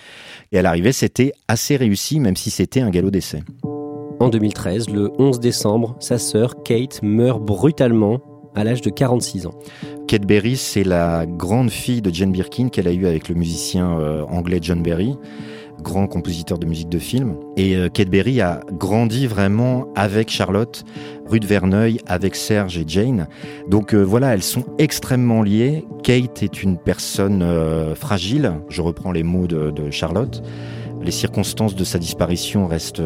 Et 0.52 0.58
à 0.58 0.62
l'arrivée, 0.62 0.92
c'était 0.92 1.32
assez 1.48 1.76
réussi, 1.76 2.20
même 2.20 2.36
si 2.36 2.50
c'était 2.50 2.80
un 2.80 2.90
galop 2.90 3.10
d'essai. 3.10 3.42
En 4.20 4.28
2013, 4.28 4.90
le 4.90 5.10
11 5.18 5.40
décembre, 5.40 5.96
sa 5.98 6.18
sœur 6.18 6.62
Kate 6.62 7.00
meurt 7.02 7.42
brutalement 7.42 8.20
à 8.54 8.64
l'âge 8.64 8.80
de 8.80 8.90
46 8.90 9.46
ans. 9.46 9.54
Kate 10.06 10.26
Berry, 10.26 10.56
c'est 10.56 10.84
la 10.84 11.26
grande 11.26 11.70
fille 11.70 12.02
de 12.02 12.14
Jane 12.14 12.32
Birkin 12.32 12.68
qu'elle 12.68 12.86
a 12.86 12.92
eue 12.92 13.06
avec 13.06 13.28
le 13.28 13.34
musicien 13.34 13.98
euh, 13.98 14.22
anglais 14.24 14.58
John 14.60 14.82
Berry 14.82 15.16
grand 15.82 16.06
compositeur 16.06 16.58
de 16.58 16.66
musique 16.66 16.88
de 16.88 16.98
film. 16.98 17.36
Et 17.56 17.76
euh, 17.76 17.88
Kate 17.88 18.08
Berry 18.08 18.40
a 18.40 18.60
grandi 18.72 19.26
vraiment 19.26 19.88
avec 19.94 20.30
Charlotte, 20.30 20.84
rue 21.26 21.40
de 21.40 21.46
Verneuil, 21.46 21.98
avec 22.06 22.34
Serge 22.34 22.78
et 22.78 22.84
Jane. 22.86 23.26
Donc 23.68 23.94
euh, 23.94 24.00
voilà, 24.02 24.32
elles 24.34 24.42
sont 24.42 24.64
extrêmement 24.78 25.42
liées. 25.42 25.84
Kate 26.02 26.42
est 26.42 26.62
une 26.62 26.78
personne 26.78 27.44
fragile, 27.94 28.52
je 28.68 28.82
reprends 28.82 29.12
les 29.12 29.22
mots 29.22 29.46
de, 29.46 29.70
de 29.70 29.90
Charlotte. 29.90 30.42
Les 31.02 31.10
circonstances 31.10 31.74
de 31.74 31.84
sa 31.84 31.98
disparition 31.98 32.66
restent 32.66 33.02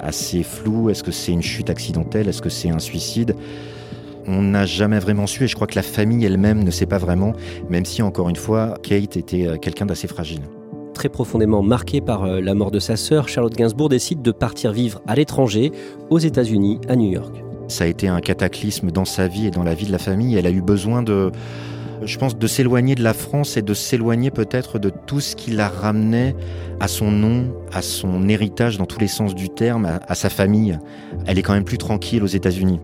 assez 0.00 0.42
floues. 0.42 0.90
Est-ce 0.90 1.02
que 1.02 1.12
c'est 1.12 1.32
une 1.32 1.42
chute 1.42 1.70
accidentelle? 1.70 2.28
Est-ce 2.28 2.42
que 2.42 2.48
c'est 2.48 2.70
un 2.70 2.78
suicide? 2.78 3.34
On 4.30 4.42
n'a 4.42 4.66
jamais 4.66 4.98
vraiment 4.98 5.26
su 5.26 5.44
et 5.44 5.48
je 5.48 5.54
crois 5.54 5.66
que 5.66 5.74
la 5.74 5.82
famille 5.82 6.22
elle-même 6.22 6.62
ne 6.62 6.70
sait 6.70 6.84
pas 6.84 6.98
vraiment, 6.98 7.32
même 7.70 7.86
si 7.86 8.02
encore 8.02 8.28
une 8.28 8.36
fois, 8.36 8.74
Kate 8.82 9.16
était 9.16 9.46
euh, 9.46 9.56
quelqu'un 9.56 9.86
d'assez 9.86 10.06
fragile. 10.06 10.42
Très 10.98 11.08
profondément 11.08 11.62
marqué 11.62 12.00
par 12.00 12.24
euh, 12.24 12.40
la 12.40 12.56
mort 12.56 12.72
de 12.72 12.80
sa 12.80 12.96
sœur, 12.96 13.28
Charlotte 13.28 13.54
Gainsbourg 13.54 13.88
décide 13.88 14.20
de 14.20 14.32
partir 14.32 14.72
vivre 14.72 15.00
à 15.06 15.14
l'étranger, 15.14 15.70
aux 16.10 16.18
États-Unis, 16.18 16.80
à 16.88 16.96
New 16.96 17.08
York. 17.08 17.36
Ça 17.68 17.84
a 17.84 17.86
été 17.86 18.08
un 18.08 18.20
cataclysme 18.20 18.90
dans 18.90 19.04
sa 19.04 19.28
vie 19.28 19.46
et 19.46 19.52
dans 19.52 19.62
la 19.62 19.74
vie 19.74 19.86
de 19.86 19.92
la 19.92 19.98
famille. 19.98 20.34
Elle 20.34 20.48
a 20.48 20.50
eu 20.50 20.60
besoin 20.60 21.04
de, 21.04 21.30
je 22.02 22.18
pense, 22.18 22.36
de 22.36 22.46
s'éloigner 22.48 22.96
de 22.96 23.04
la 23.04 23.14
France 23.14 23.56
et 23.56 23.62
de 23.62 23.74
s'éloigner 23.74 24.32
peut-être 24.32 24.80
de 24.80 24.90
tout 24.90 25.20
ce 25.20 25.36
qui 25.36 25.52
la 25.52 25.68
ramenait 25.68 26.34
à 26.80 26.88
son 26.88 27.12
nom, 27.12 27.44
à 27.72 27.80
son 27.80 28.28
héritage 28.28 28.76
dans 28.76 28.86
tous 28.86 28.98
les 28.98 29.06
sens 29.06 29.36
du 29.36 29.50
terme, 29.50 29.84
à, 29.84 30.00
à 30.08 30.16
sa 30.16 30.30
famille. 30.30 30.80
Elle 31.26 31.38
est 31.38 31.42
quand 31.42 31.54
même 31.54 31.62
plus 31.62 31.78
tranquille 31.78 32.24
aux 32.24 32.26
États-Unis. 32.26 32.80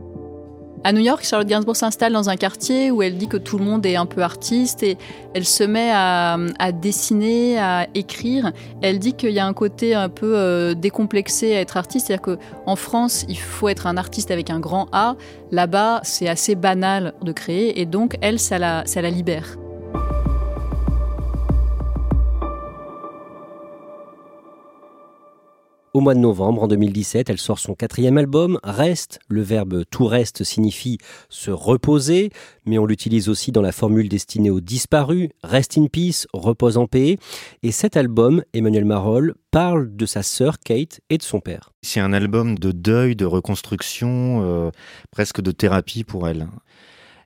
À 0.86 0.92
New 0.92 1.00
York, 1.00 1.24
Charlotte 1.24 1.48
Gainsbourg 1.48 1.76
s'installe 1.76 2.12
dans 2.12 2.28
un 2.28 2.36
quartier 2.36 2.90
où 2.90 3.02
elle 3.02 3.16
dit 3.16 3.26
que 3.26 3.38
tout 3.38 3.56
le 3.56 3.64
monde 3.64 3.86
est 3.86 3.96
un 3.96 4.04
peu 4.04 4.20
artiste 4.20 4.82
et 4.82 4.98
elle 5.32 5.46
se 5.46 5.64
met 5.64 5.90
à, 5.90 6.36
dessiner, 6.72 7.58
à 7.58 7.86
écrire. 7.94 8.52
Elle 8.82 8.98
dit 8.98 9.14
qu'il 9.14 9.30
y 9.30 9.38
a 9.38 9.46
un 9.46 9.54
côté 9.54 9.94
un 9.94 10.10
peu 10.10 10.36
euh, 10.36 10.74
décomplexé 10.74 11.56
à 11.56 11.60
être 11.62 11.78
artiste, 11.78 12.08
c'est-à-dire 12.08 12.36
qu'en 12.36 12.76
France, 12.76 13.24
il 13.30 13.38
faut 13.38 13.70
être 13.70 13.86
un 13.86 13.96
artiste 13.96 14.30
avec 14.30 14.50
un 14.50 14.60
grand 14.60 14.88
A. 14.92 15.16
Là-bas, 15.52 16.00
c'est 16.02 16.28
assez 16.28 16.54
banal 16.54 17.14
de 17.22 17.32
créer 17.32 17.80
et 17.80 17.86
donc 17.86 18.18
elle, 18.20 18.38
ça 18.38 18.58
la, 18.58 18.82
ça 18.84 19.00
la 19.00 19.08
libère. 19.08 19.56
Au 25.94 26.00
mois 26.00 26.14
de 26.14 26.18
novembre, 26.18 26.64
en 26.64 26.66
2017, 26.66 27.30
elle 27.30 27.38
sort 27.38 27.60
son 27.60 27.76
quatrième 27.76 28.18
album, 28.18 28.58
Reste. 28.64 29.20
Le 29.28 29.42
verbe 29.42 29.84
tout 29.88 30.06
reste 30.06 30.42
signifie 30.42 30.98
se 31.28 31.52
reposer, 31.52 32.30
mais 32.66 32.78
on 32.78 32.84
l'utilise 32.84 33.28
aussi 33.28 33.52
dans 33.52 33.62
la 33.62 33.70
formule 33.70 34.08
destinée 34.08 34.50
aux 34.50 34.60
disparus, 34.60 35.28
Rest 35.44 35.78
in 35.78 35.86
peace, 35.86 36.26
repose 36.32 36.78
en 36.78 36.88
paix. 36.88 37.16
Et 37.62 37.70
cet 37.70 37.96
album, 37.96 38.42
Emmanuel 38.54 38.84
Marolles, 38.84 39.34
parle 39.52 39.94
de 39.94 40.04
sa 40.04 40.24
sœur 40.24 40.58
Kate 40.58 41.00
et 41.10 41.18
de 41.18 41.22
son 41.22 41.38
père. 41.38 41.70
C'est 41.82 42.00
un 42.00 42.12
album 42.12 42.58
de 42.58 42.72
deuil, 42.72 43.14
de 43.14 43.24
reconstruction, 43.24 44.40
euh, 44.42 44.70
presque 45.12 45.42
de 45.42 45.52
thérapie 45.52 46.02
pour 46.02 46.26
elle. 46.26 46.48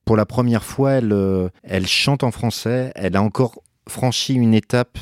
Pour 0.04 0.14
la 0.14 0.26
première 0.26 0.62
fois, 0.62 0.90
elle, 0.90 1.14
euh, 1.14 1.48
elle 1.62 1.86
chante 1.86 2.22
en 2.22 2.30
français, 2.30 2.92
elle 2.96 3.16
a 3.16 3.22
encore 3.22 3.62
franchi 3.88 4.34
une 4.34 4.52
étape. 4.52 4.98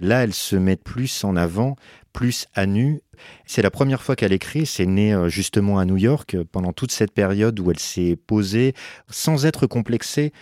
Là, 0.00 0.24
elle 0.24 0.34
se 0.34 0.56
met 0.56 0.76
plus 0.76 1.22
en 1.22 1.36
avant 1.36 1.76
plus 2.14 2.46
à 2.54 2.64
nu. 2.64 3.02
C'est 3.44 3.60
la 3.60 3.70
première 3.70 4.02
fois 4.02 4.16
qu'elle 4.16 4.32
écrit, 4.32 4.64
c'est 4.64 4.86
né 4.86 5.12
euh, 5.12 5.28
justement 5.28 5.78
à 5.78 5.84
New 5.84 5.98
York, 5.98 6.34
euh, 6.34 6.44
pendant 6.50 6.72
toute 6.72 6.92
cette 6.92 7.12
période 7.12 7.60
où 7.60 7.70
elle 7.70 7.78
s'est 7.78 8.16
posée 8.26 8.72
sans 9.10 9.44
être 9.44 9.66
complexée 9.66 10.32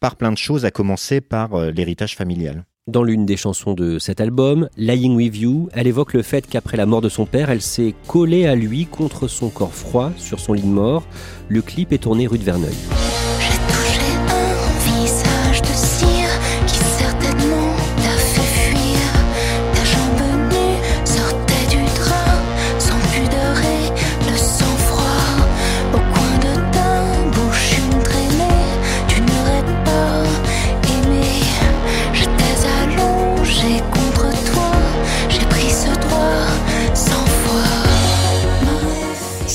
par 0.00 0.16
plein 0.16 0.32
de 0.32 0.38
choses, 0.38 0.66
à 0.66 0.70
commencer 0.70 1.22
par 1.22 1.54
euh, 1.54 1.70
l'héritage 1.70 2.16
familial. 2.16 2.64
Dans 2.86 3.04
l'une 3.04 3.24
des 3.24 3.36
chansons 3.36 3.74
de 3.74 3.98
cet 3.98 4.20
album, 4.20 4.68
Lying 4.76 5.14
With 5.14 5.36
You, 5.36 5.68
elle 5.72 5.86
évoque 5.86 6.12
le 6.12 6.22
fait 6.22 6.46
qu'après 6.46 6.76
la 6.76 6.86
mort 6.86 7.00
de 7.00 7.08
son 7.08 7.24
père, 7.24 7.50
elle 7.50 7.62
s'est 7.62 7.94
collée 8.08 8.46
à 8.46 8.54
lui 8.54 8.86
contre 8.86 9.28
son 9.28 9.48
corps 9.48 9.74
froid 9.74 10.12
sur 10.16 10.40
son 10.40 10.54
lit 10.54 10.62
de 10.62 10.66
mort. 10.66 11.06
Le 11.48 11.62
clip 11.62 11.92
est 11.92 11.98
tourné 11.98 12.26
rue 12.26 12.38
de 12.38 12.44
Verneuil. 12.44 12.74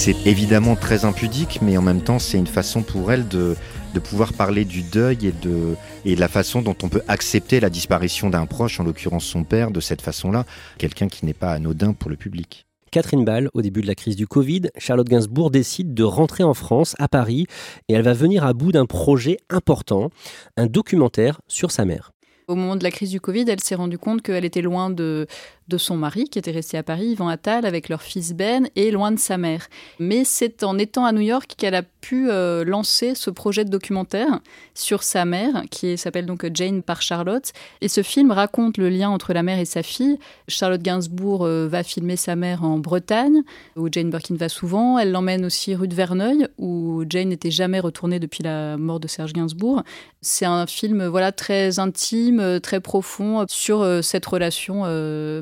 C'est 0.05 0.27
évidemment 0.27 0.75
très 0.75 1.03
impudique, 1.03 1.61
mais 1.63 1.77
en 1.77 1.81
même 1.81 2.01
temps, 2.01 2.19
c'est 2.19 2.37
une 2.37 2.45
façon 2.45 2.83
pour 2.83 3.11
elle 3.11 3.27
de, 3.27 3.55
pouvoir 4.03 4.33
parler 4.33 4.63
du 4.63 4.83
deuil 4.83 5.25
et 5.25 5.31
de, 5.31 5.75
et 6.05 6.13
de 6.13 6.19
la 6.19 6.27
façon 6.27 6.61
dont 6.61 6.75
on 6.83 6.89
peut 6.89 7.01
accepter 7.07 7.59
la 7.59 7.71
disparition 7.71 8.29
d'un 8.29 8.45
proche, 8.45 8.79
en 8.79 8.83
l'occurrence 8.83 9.25
son 9.25 9.43
père, 9.43 9.71
de 9.71 9.79
cette 9.79 10.03
façon-là, 10.03 10.45
quelqu'un 10.77 11.07
qui 11.07 11.25
n'est 11.25 11.33
pas 11.33 11.53
anodin 11.53 11.93
pour 11.93 12.11
le 12.11 12.17
public. 12.17 12.67
Catherine 12.91 13.25
Ball, 13.25 13.49
au 13.55 13.63
début 13.63 13.81
de 13.81 13.87
la 13.87 13.95
crise 13.95 14.15
du 14.15 14.27
Covid, 14.27 14.69
Charlotte 14.77 15.09
Gainsbourg 15.09 15.49
décide 15.49 15.95
de 15.95 16.03
rentrer 16.03 16.43
en 16.43 16.53
France, 16.53 16.95
à 16.99 17.07
Paris, 17.07 17.47
et 17.89 17.93
elle 17.93 18.03
va 18.03 18.13
venir 18.13 18.45
à 18.45 18.53
bout 18.53 18.71
d'un 18.71 18.85
projet 18.85 19.37
important, 19.49 20.11
un 20.55 20.67
documentaire 20.67 21.41
sur 21.47 21.71
sa 21.71 21.83
mère. 21.83 22.11
Au 22.47 22.55
moment 22.55 22.75
de 22.75 22.83
la 22.83 22.91
crise 22.91 23.09
du 23.09 23.19
Covid, 23.19 23.45
elle 23.47 23.59
s'est 23.59 23.75
rendue 23.75 23.97
compte 23.97 24.21
qu'elle 24.21 24.45
était 24.45 24.61
loin 24.61 24.89
de, 24.89 25.27
de 25.67 25.77
son 25.77 25.97
mari 25.97 26.25
qui 26.25 26.37
était 26.37 26.51
resté 26.51 26.77
à 26.77 26.83
Paris, 26.83 27.07
Yvan 27.07 27.27
Attal, 27.27 27.65
avec 27.65 27.89
leur 27.89 28.01
fils 28.01 28.33
Ben, 28.33 28.67
et 28.75 28.91
loin 28.91 29.11
de 29.11 29.19
sa 29.19 29.37
mère. 29.37 29.67
Mais 29.99 30.23
c'est 30.23 30.63
en 30.63 30.77
étant 30.77 31.05
à 31.05 31.11
New 31.11 31.21
York 31.21 31.53
qu'elle 31.57 31.75
a 31.75 31.81
pu 31.81 32.29
euh, 32.29 32.63
lancer 32.63 33.15
ce 33.15 33.31
projet 33.31 33.65
de 33.65 33.69
documentaire 33.69 34.41
sur 34.75 35.01
sa 35.01 35.25
mère, 35.25 35.63
qui 35.71 35.97
s'appelle 35.97 36.27
donc 36.27 36.47
Jane 36.53 36.83
par 36.83 37.01
Charlotte. 37.01 37.51
Et 37.81 37.87
ce 37.87 38.03
film 38.03 38.31
raconte 38.31 38.77
le 38.77 38.89
lien 38.89 39.09
entre 39.09 39.33
la 39.33 39.41
mère 39.41 39.57
et 39.57 39.65
sa 39.65 39.81
fille. 39.81 40.19
Charlotte 40.47 40.81
Gainsbourg 40.81 41.45
euh, 41.45 41.67
va 41.67 41.81
filmer 41.81 42.15
sa 42.15 42.35
mère 42.35 42.63
en 42.63 42.77
Bretagne, 42.77 43.41
où 43.75 43.87
Jane 43.91 44.11
Birkin 44.11 44.35
va 44.35 44.49
souvent. 44.49 44.99
Elle 44.99 45.11
l'emmène 45.11 45.45
aussi 45.45 45.73
rue 45.73 45.87
de 45.87 45.95
Verneuil, 45.95 46.47
où 46.59 47.03
Jane 47.09 47.29
n'était 47.29 47.51
jamais 47.51 47.79
retournée 47.79 48.19
depuis 48.19 48.43
la 48.43 48.77
mort 48.77 48.99
de 48.99 49.07
Serge 49.07 49.33
Gainsbourg. 49.33 49.83
C'est 50.27 50.45
un 50.45 50.65
film 50.65 51.05
voilà 51.05 51.31
très 51.31 51.77
intime, 51.77 52.59
très 52.59 52.79
profond 52.79 53.45
sur 53.47 53.83
euh, 53.83 54.01
cette 54.01 54.25
relation 54.25 54.81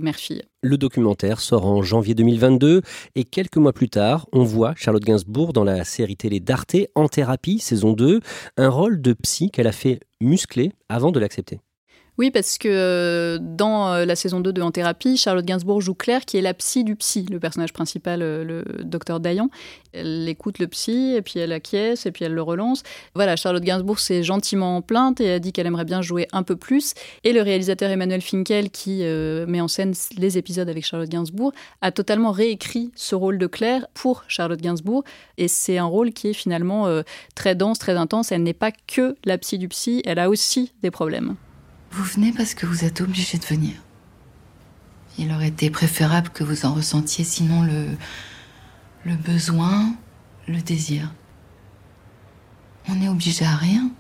mère 0.02 0.18
le 0.62 0.78
documentaire 0.78 1.40
sort 1.40 1.66
en 1.66 1.82
janvier 1.82 2.16
2022 2.16 2.82
et 3.16 3.24
quelques 3.24 3.58
mois 3.58 3.74
plus 3.74 3.90
tard, 3.90 4.28
on 4.32 4.44
voit 4.44 4.74
Charlotte 4.78 5.04
Gainsbourg 5.04 5.52
dans 5.52 5.64
la 5.64 5.84
série 5.84 6.16
télé 6.16 6.40
d'Arte 6.40 6.76
En 6.96 7.10
thérapie, 7.10 7.60
saison 7.60 7.92
2, 7.94 8.22
un 8.58 8.70
rôle 8.70 9.02
de 9.02 9.14
psy 9.14 9.52
qu'elle 9.52 9.68
a 9.68 9.74
fait 9.74 10.00
muscler 10.22 10.72
avant 10.88 11.12
de 11.12 11.20
l'accepter. 11.20 11.60
Oui, 12.20 12.30
parce 12.30 12.60
que 12.60 12.68
euh, 12.70 13.40
dans 13.42 13.92
euh, 13.92 14.06
la 14.06 14.16
saison 14.16 14.40
2 14.40 14.54
de 14.54 14.62
En 14.62 14.70
thérapie, 14.70 15.18
Charlotte 15.18 15.46
Gainsbourg 15.46 15.82
joue 15.82 15.96
Claire, 15.96 16.26
qui 16.26 16.38
est 16.38 16.42
la 16.42 16.54
psy 16.54 16.84
du 16.84 16.96
psy, 16.96 17.26
le 17.32 17.40
personnage 17.40 17.74
principal, 17.74 18.22
euh, 18.22 18.44
le 18.44 18.84
docteur 18.84 19.20
Dayan. 19.20 19.50
Elle 19.94 20.30
écoute 20.30 20.60
le 20.60 20.68
psy, 20.68 21.16
et 21.16 21.24
puis 21.24 21.40
elle 21.40 21.52
acquiesce, 21.52 22.06
et 22.06 22.12
puis 22.12 22.24
elle 22.24 22.36
le 22.36 22.42
relance. 22.44 22.84
Voilà, 23.16 23.36
Charlotte 23.36 23.64
Gainsbourg 23.64 24.00
s'est 24.00 24.22
gentiment 24.22 24.84
plainte 24.84 25.22
et 25.22 25.32
a 25.32 25.40
dit 25.40 25.52
qu'elle 25.52 25.66
aimerait 25.66 25.86
bien 25.86 26.04
jouer 26.04 26.28
un 26.34 26.44
peu 26.44 26.56
plus. 26.56 26.94
Et 27.24 27.34
le 27.34 27.42
réalisateur 27.42 27.90
Emmanuel 27.90 28.22
Finkel, 28.22 28.70
qui 28.70 29.04
met 29.04 29.62
en 29.62 29.68
scène 29.68 29.94
les 30.18 30.38
épisodes 30.38 30.70
avec 30.70 30.86
Charlotte 30.86 31.10
Gainsbourg, 31.10 31.52
a 31.82 31.92
totalement 31.92 32.32
réécrit 32.32 32.92
ce 32.96 33.16
rôle 33.16 33.38
de 33.38 33.48
Claire 33.48 33.88
pour 33.94 34.24
Charlotte 34.28 34.62
Gainsbourg. 34.62 35.04
Et 35.38 35.48
c'est 35.48 35.78
un 35.78 35.86
rôle 35.86 36.12
qui 36.12 36.30
est 36.30 36.34
finalement 36.34 36.88
très 37.36 37.56
dense, 37.56 37.78
très 37.78 37.96
intense. 37.96 38.32
Elle 38.32 38.44
n'est 38.44 38.54
pas 38.54 38.72
que 38.72 39.16
la 39.26 39.38
psy 39.38 39.58
du 39.58 39.68
psy, 39.68 40.02
elle 40.06 40.20
a 40.20 40.30
aussi 40.30 40.74
des 40.82 40.92
problèmes. 40.92 41.36
Vous 41.94 42.04
venez 42.04 42.32
parce 42.32 42.56
que 42.56 42.66
vous 42.66 42.86
êtes 42.86 43.02
obligé 43.02 43.38
de 43.38 43.46
venir. 43.46 43.76
Il 45.20 45.32
aurait 45.32 45.50
été 45.50 45.70
préférable 45.70 46.30
que 46.30 46.44
vous 46.44 46.66
en 46.66 46.74
ressentiez 46.74 47.24
sinon 47.24 47.62
le, 47.62 47.88
le 49.06 49.16
besoin, 49.16 49.94
le 50.48 50.60
désir. 50.60 51.14
On 52.90 52.96
n'est 52.96 53.10
obligé 53.10 53.46
à 53.46 53.56
rien, 53.56 53.92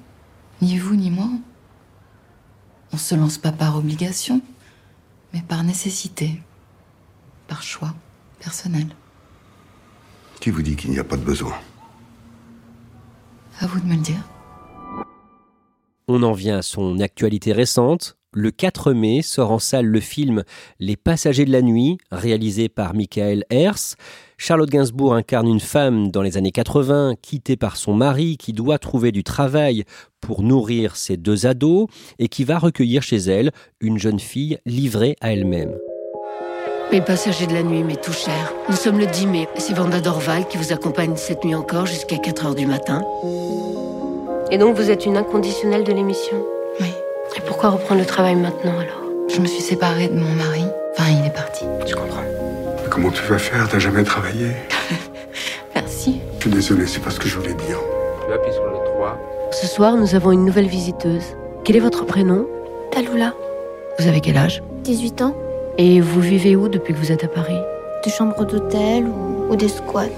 ni 0.59 0.79
vous 0.79 0.95
ni 0.95 1.11
moi. 1.11 1.29
On 2.91 2.97
se 2.97 3.13
lance 3.13 3.37
pas 3.37 3.51
par 3.51 3.77
obligation, 3.77 4.41
mais 5.31 5.43
par 5.43 5.63
nécessité, 5.63 6.41
par 7.47 7.61
choix 7.61 7.93
personnel. 8.39 8.87
Qui 10.39 10.49
vous 10.49 10.63
dit 10.63 10.75
qu'il 10.75 10.89
n'y 10.89 10.99
a 10.99 11.03
pas 11.03 11.17
de 11.17 11.23
besoin? 11.23 11.53
À 13.59 13.67
vous 13.67 13.79
de 13.79 13.85
me 13.85 13.93
le 13.93 14.01
dire. 14.01 14.23
On 16.15 16.21
en 16.21 16.33
vient 16.33 16.59
à 16.59 16.61
son 16.61 16.99
actualité 16.99 17.53
récente. 17.53 18.17
Le 18.33 18.51
4 18.51 18.93
mai 18.93 19.23
sort 19.23 19.49
en 19.49 19.57
salle 19.57 19.87
le 19.87 19.99
film 19.99 20.43
Les 20.79 20.95
Passagers 20.95 21.45
de 21.45 21.51
la 21.51 21.63
Nuit, 21.63 21.97
réalisé 22.11 22.69
par 22.69 22.93
Michael 22.93 23.45
Hers. 23.49 23.95
Charlotte 24.37 24.69
Gainsbourg 24.69 25.15
incarne 25.15 25.47
une 25.47 25.59
femme 25.59 26.11
dans 26.11 26.21
les 26.21 26.37
années 26.37 26.51
80, 26.51 27.15
quittée 27.19 27.57
par 27.57 27.77
son 27.77 27.95
mari, 27.95 28.37
qui 28.37 28.53
doit 28.53 28.77
trouver 28.77 29.11
du 29.11 29.23
travail 29.23 29.85
pour 30.21 30.43
nourrir 30.43 30.97
ses 30.97 31.17
deux 31.17 31.47
ados 31.47 31.87
et 32.19 32.27
qui 32.27 32.43
va 32.43 32.59
recueillir 32.59 33.01
chez 33.01 33.17
elle 33.17 33.51
une 33.79 33.97
jeune 33.97 34.19
fille 34.19 34.59
livrée 34.67 35.15
à 35.19 35.33
elle-même. 35.33 35.73
Les 36.91 37.01
passagers 37.01 37.47
de 37.47 37.53
la 37.53 37.63
nuit 37.63 37.83
m'est 37.83 37.99
tout 37.99 38.13
cher. 38.13 38.53
Nous 38.69 38.75
sommes 38.75 38.99
le 38.99 39.07
10 39.07 39.25
mai. 39.25 39.47
C'est 39.57 39.73
Vanda 39.73 39.99
Dorval 39.99 40.47
qui 40.47 40.57
vous 40.57 40.73
accompagne 40.73 41.15
cette 41.15 41.43
nuit 41.43 41.55
encore 41.55 41.87
jusqu'à 41.87 42.19
4 42.19 42.45
heures 42.45 42.55
du 42.55 42.67
matin. 42.67 43.01
Et 44.53 44.59
donc 44.59 44.75
vous 44.75 44.91
êtes 44.91 45.07
une 45.07 45.17
inconditionnelle 45.17 45.83
de 45.83 45.91
l'émission 45.91 46.37
Oui. 46.79 46.89
Et 47.35 47.41
pourquoi 47.41 47.71
reprendre 47.71 47.99
le 47.99 48.05
travail 48.05 48.35
maintenant 48.35 48.77
alors 48.77 49.01
Je 49.27 49.41
me 49.41 49.47
suis 49.47 49.63
séparée 49.63 50.09
de 50.09 50.13
mon 50.13 50.29
mari. 50.29 50.63
Enfin, 50.91 51.09
il 51.09 51.25
est 51.25 51.33
parti. 51.33 51.65
Je 51.87 51.95
comprends. 51.95 52.21
Comment 52.91 53.09
tu 53.09 53.23
vas 53.23 53.39
faire? 53.39 53.67
T'as 53.67 53.79
jamais 53.79 54.03
travaillé? 54.03 54.49
Merci. 55.75 56.21
Je 56.37 56.41
suis 56.41 56.51
désolé, 56.51 56.85
c'est 56.85 57.01
pas 57.01 57.09
ce 57.09 57.19
que 57.19 57.27
je 57.27 57.39
voulais 57.39 57.55
dire. 57.55 57.79
Tu 58.27 58.31
appuies 58.31 58.53
sur 58.53 58.63
le 58.65 58.73
3. 58.95 59.17
Ce 59.53 59.65
soir, 59.65 59.97
nous 59.97 60.13
avons 60.13 60.31
une 60.31 60.45
nouvelle 60.45 60.67
visiteuse. 60.67 61.35
Quel 61.63 61.77
est 61.77 61.79
votre 61.79 62.05
prénom? 62.05 62.45
Taloula. 62.91 63.33
Vous 63.97 64.07
avez 64.07 64.21
quel 64.21 64.37
âge? 64.37 64.61
18 64.83 65.23
ans. 65.23 65.35
Et 65.79 65.99
vous 65.99 66.21
vivez 66.21 66.55
où 66.55 66.69
depuis 66.69 66.93
que 66.93 66.99
vous 66.99 67.11
êtes 67.11 67.23
à 67.23 67.27
Paris? 67.27 67.57
Des 68.03 68.11
chambres 68.11 68.45
d'hôtel 68.45 69.07
ou, 69.07 69.51
ou 69.51 69.55
des 69.55 69.69
squats. 69.69 70.13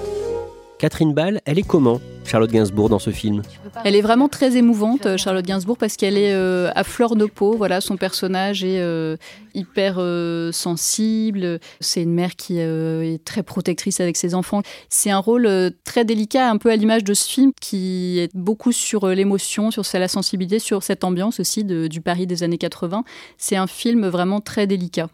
Catherine 0.78 1.14
Ball, 1.14 1.40
elle 1.46 1.58
est 1.58 1.66
comment? 1.66 2.02
Charlotte 2.26 2.52
Gainsbourg 2.52 2.90
dans 2.90 3.00
ce 3.00 3.12
film 3.12 3.42
Elle 3.84 3.96
est 3.96 4.02
vraiment 4.02 4.28
très 4.28 4.58
émouvante, 4.58 5.18
Charlotte 5.18 5.46
Gainsbourg, 5.46 5.78
parce 5.78 5.96
qu'elle 5.96 6.18
est 6.18 6.34
euh, 6.34 6.70
à 6.76 6.84
fleur 6.84 7.16
de 7.16 7.26
peau. 7.26 7.56
Voilà, 7.56 7.82
son 7.82 7.98
personnage 7.98 8.64
est 8.64 8.80
euh, 8.80 9.18
hyper 9.54 9.96
euh, 10.00 10.52
sensible. 10.52 11.60
C'est 11.80 12.04
une 12.04 12.14
mère 12.14 12.36
qui 12.36 12.60
est 12.60 13.24
très 13.24 13.44
protectrice 13.44 14.00
avec 14.00 14.18
ses 14.18 14.36
enfants. 14.36 14.62
C'est 14.90 15.12
un 15.12 15.20
rôle 15.20 15.50
très 15.84 16.06
délicat, 16.06 16.50
un 16.50 16.58
peu 16.58 16.72
à 16.72 16.76
l'image 16.76 17.04
de 17.04 17.14
ce 17.14 17.30
film, 17.30 17.52
qui 17.62 18.20
est 18.20 18.36
beaucoup 18.36 18.72
sur 18.72 19.08
l'émotion, 19.08 19.72
sur 19.72 19.84
la 19.94 20.08
sensibilité, 20.08 20.60
sur 20.60 20.84
cette 20.84 21.04
ambiance 21.04 21.40
aussi 21.40 21.64
du 21.64 22.02
Paris 22.02 22.28
des 22.28 22.44
années 22.44 22.58
80. 22.58 23.04
C'est 23.38 23.56
un 23.56 23.68
film 23.68 24.08
vraiment 24.08 24.42
très 24.42 24.68
délicat. 24.68 25.08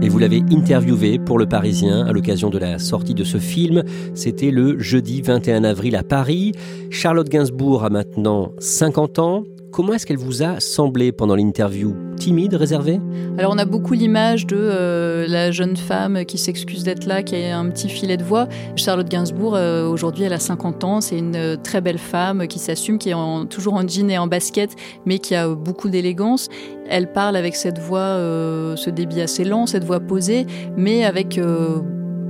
Et 0.00 0.08
vous 0.08 0.18
l'avez 0.18 0.42
interviewé 0.52 1.18
pour 1.18 1.38
Le 1.38 1.46
Parisien 1.46 2.06
à 2.06 2.12
l'occasion 2.12 2.50
de 2.50 2.58
la 2.58 2.78
sortie 2.78 3.14
de 3.14 3.24
ce 3.24 3.38
film. 3.38 3.82
C'était 4.14 4.52
le 4.52 4.78
jeudi 4.78 5.22
21 5.22 5.64
avril 5.64 5.96
à 5.96 6.04
Paris. 6.04 6.52
Charlotte 6.90 7.28
Gainsbourg 7.28 7.84
a 7.84 7.90
maintenant 7.90 8.52
50 8.60 9.18
ans. 9.18 9.44
Comment 9.70 9.92
est-ce 9.92 10.06
qu'elle 10.06 10.18
vous 10.18 10.42
a 10.42 10.60
semblé 10.60 11.12
pendant 11.12 11.36
l'interview 11.36 11.94
Timide, 12.16 12.54
réservée 12.54 13.00
Alors 13.36 13.52
on 13.54 13.58
a 13.58 13.64
beaucoup 13.64 13.92
l'image 13.92 14.46
de 14.46 14.56
euh, 14.58 15.26
la 15.28 15.50
jeune 15.50 15.76
femme 15.76 16.24
qui 16.24 16.38
s'excuse 16.38 16.84
d'être 16.84 17.06
là, 17.06 17.22
qui 17.22 17.36
a 17.36 17.58
un 17.58 17.68
petit 17.68 17.88
filet 17.88 18.16
de 18.16 18.24
voix. 18.24 18.48
Charlotte 18.76 19.08
Gainsbourg, 19.08 19.54
euh, 19.54 19.86
aujourd'hui, 19.86 20.24
elle 20.24 20.32
a 20.32 20.38
50 20.38 20.84
ans, 20.84 21.00
c'est 21.00 21.18
une 21.18 21.36
euh, 21.36 21.56
très 21.56 21.80
belle 21.80 21.98
femme 21.98 22.46
qui 22.46 22.58
s'assume, 22.58 22.98
qui 22.98 23.10
est 23.10 23.48
toujours 23.50 23.74
en 23.74 23.86
jean 23.86 24.10
et 24.10 24.18
en 24.18 24.26
basket, 24.26 24.74
mais 25.04 25.18
qui 25.18 25.34
a 25.34 25.48
beaucoup 25.48 25.90
d'élégance. 25.90 26.48
Elle 26.88 27.12
parle 27.12 27.36
avec 27.36 27.54
cette 27.54 27.78
voix, 27.78 28.16
ce 28.76 28.88
débit 28.88 29.20
assez 29.20 29.44
lent, 29.44 29.66
cette 29.66 29.84
voix 29.84 30.00
posée, 30.00 30.46
mais 30.76 31.04
avec 31.04 31.38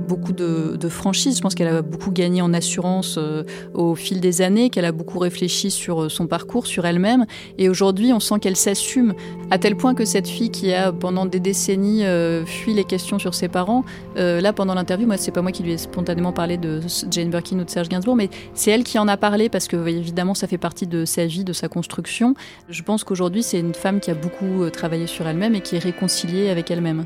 beaucoup 0.09 0.33
de, 0.33 0.89
franchise. 0.89 1.37
Je 1.37 1.41
pense 1.41 1.53
qu'elle 1.53 1.67
a 1.67 1.81
beaucoup 1.83 2.11
gagné 2.11 2.41
en 2.41 2.51
assurance 2.51 3.15
euh, 3.17 3.43
au 3.75 3.93
fil 3.93 4.19
des 4.19 4.41
années, 4.41 4.71
qu'elle 4.71 4.85
a 4.85 4.91
beaucoup 4.91 5.19
réfléchi 5.19 5.69
sur 5.69 6.01
euh, 6.01 6.09
son 6.09 6.25
parcours, 6.25 6.65
sur 6.65 6.85
elle-même. 6.85 7.25
Et 7.59 7.69
aujourd'hui, 7.69 8.11
on 8.11 8.19
sent 8.19 8.39
qu'elle 8.41 8.55
s'assume 8.55 9.13
à 9.51 9.59
tel 9.59 9.77
point 9.77 9.93
que 9.93 10.05
cette 10.05 10.27
fille 10.27 10.49
qui 10.49 10.73
a 10.73 10.91
pendant 10.91 11.27
des 11.27 11.39
décennies 11.39 12.05
euh, 12.05 12.43
fui 12.43 12.73
les 12.73 12.85
questions 12.85 13.19
sur 13.19 13.35
ses 13.35 13.47
parents, 13.47 13.83
là 14.15 14.51
pendant 14.53 14.73
l'interview, 14.73 15.05
moi 15.05 15.17
c'est 15.17 15.31
pas 15.31 15.41
moi 15.41 15.51
qui 15.51 15.63
lui 15.63 15.73
ai 15.73 15.77
spontanément 15.77 16.33
parlé 16.33 16.57
de 16.57 16.81
Jane 17.11 17.29
Birkin 17.29 17.59
ou 17.59 17.63
de 17.63 17.69
Serge 17.69 17.87
Gainsbourg, 17.87 18.15
mais 18.15 18.29
c'est 18.53 18.71
elle 18.71 18.83
qui 18.83 18.97
en 18.97 19.07
a 19.07 19.17
parlé 19.17 19.49
parce 19.49 19.67
que 19.67 19.77
évidemment 19.87 20.33
ça 20.33 20.47
fait 20.47 20.57
partie 20.57 20.87
de 20.87 21.05
sa 21.05 21.25
vie, 21.25 21.43
de 21.43 21.53
sa 21.53 21.67
construction. 21.67 22.33
Je 22.67 22.81
pense 22.81 23.03
qu'aujourd'hui 23.03 23.43
c'est 23.43 23.59
une 23.59 23.73
femme 23.73 23.99
qui 23.99 24.11
a 24.11 24.15
beaucoup 24.15 24.69
travaillé 24.71 25.07
sur 25.07 25.27
elle-même 25.27 25.55
et 25.55 25.61
qui 25.61 25.75
est 25.75 25.79
réconciliée 25.79 26.49
avec 26.49 26.71
elle-même. 26.71 27.05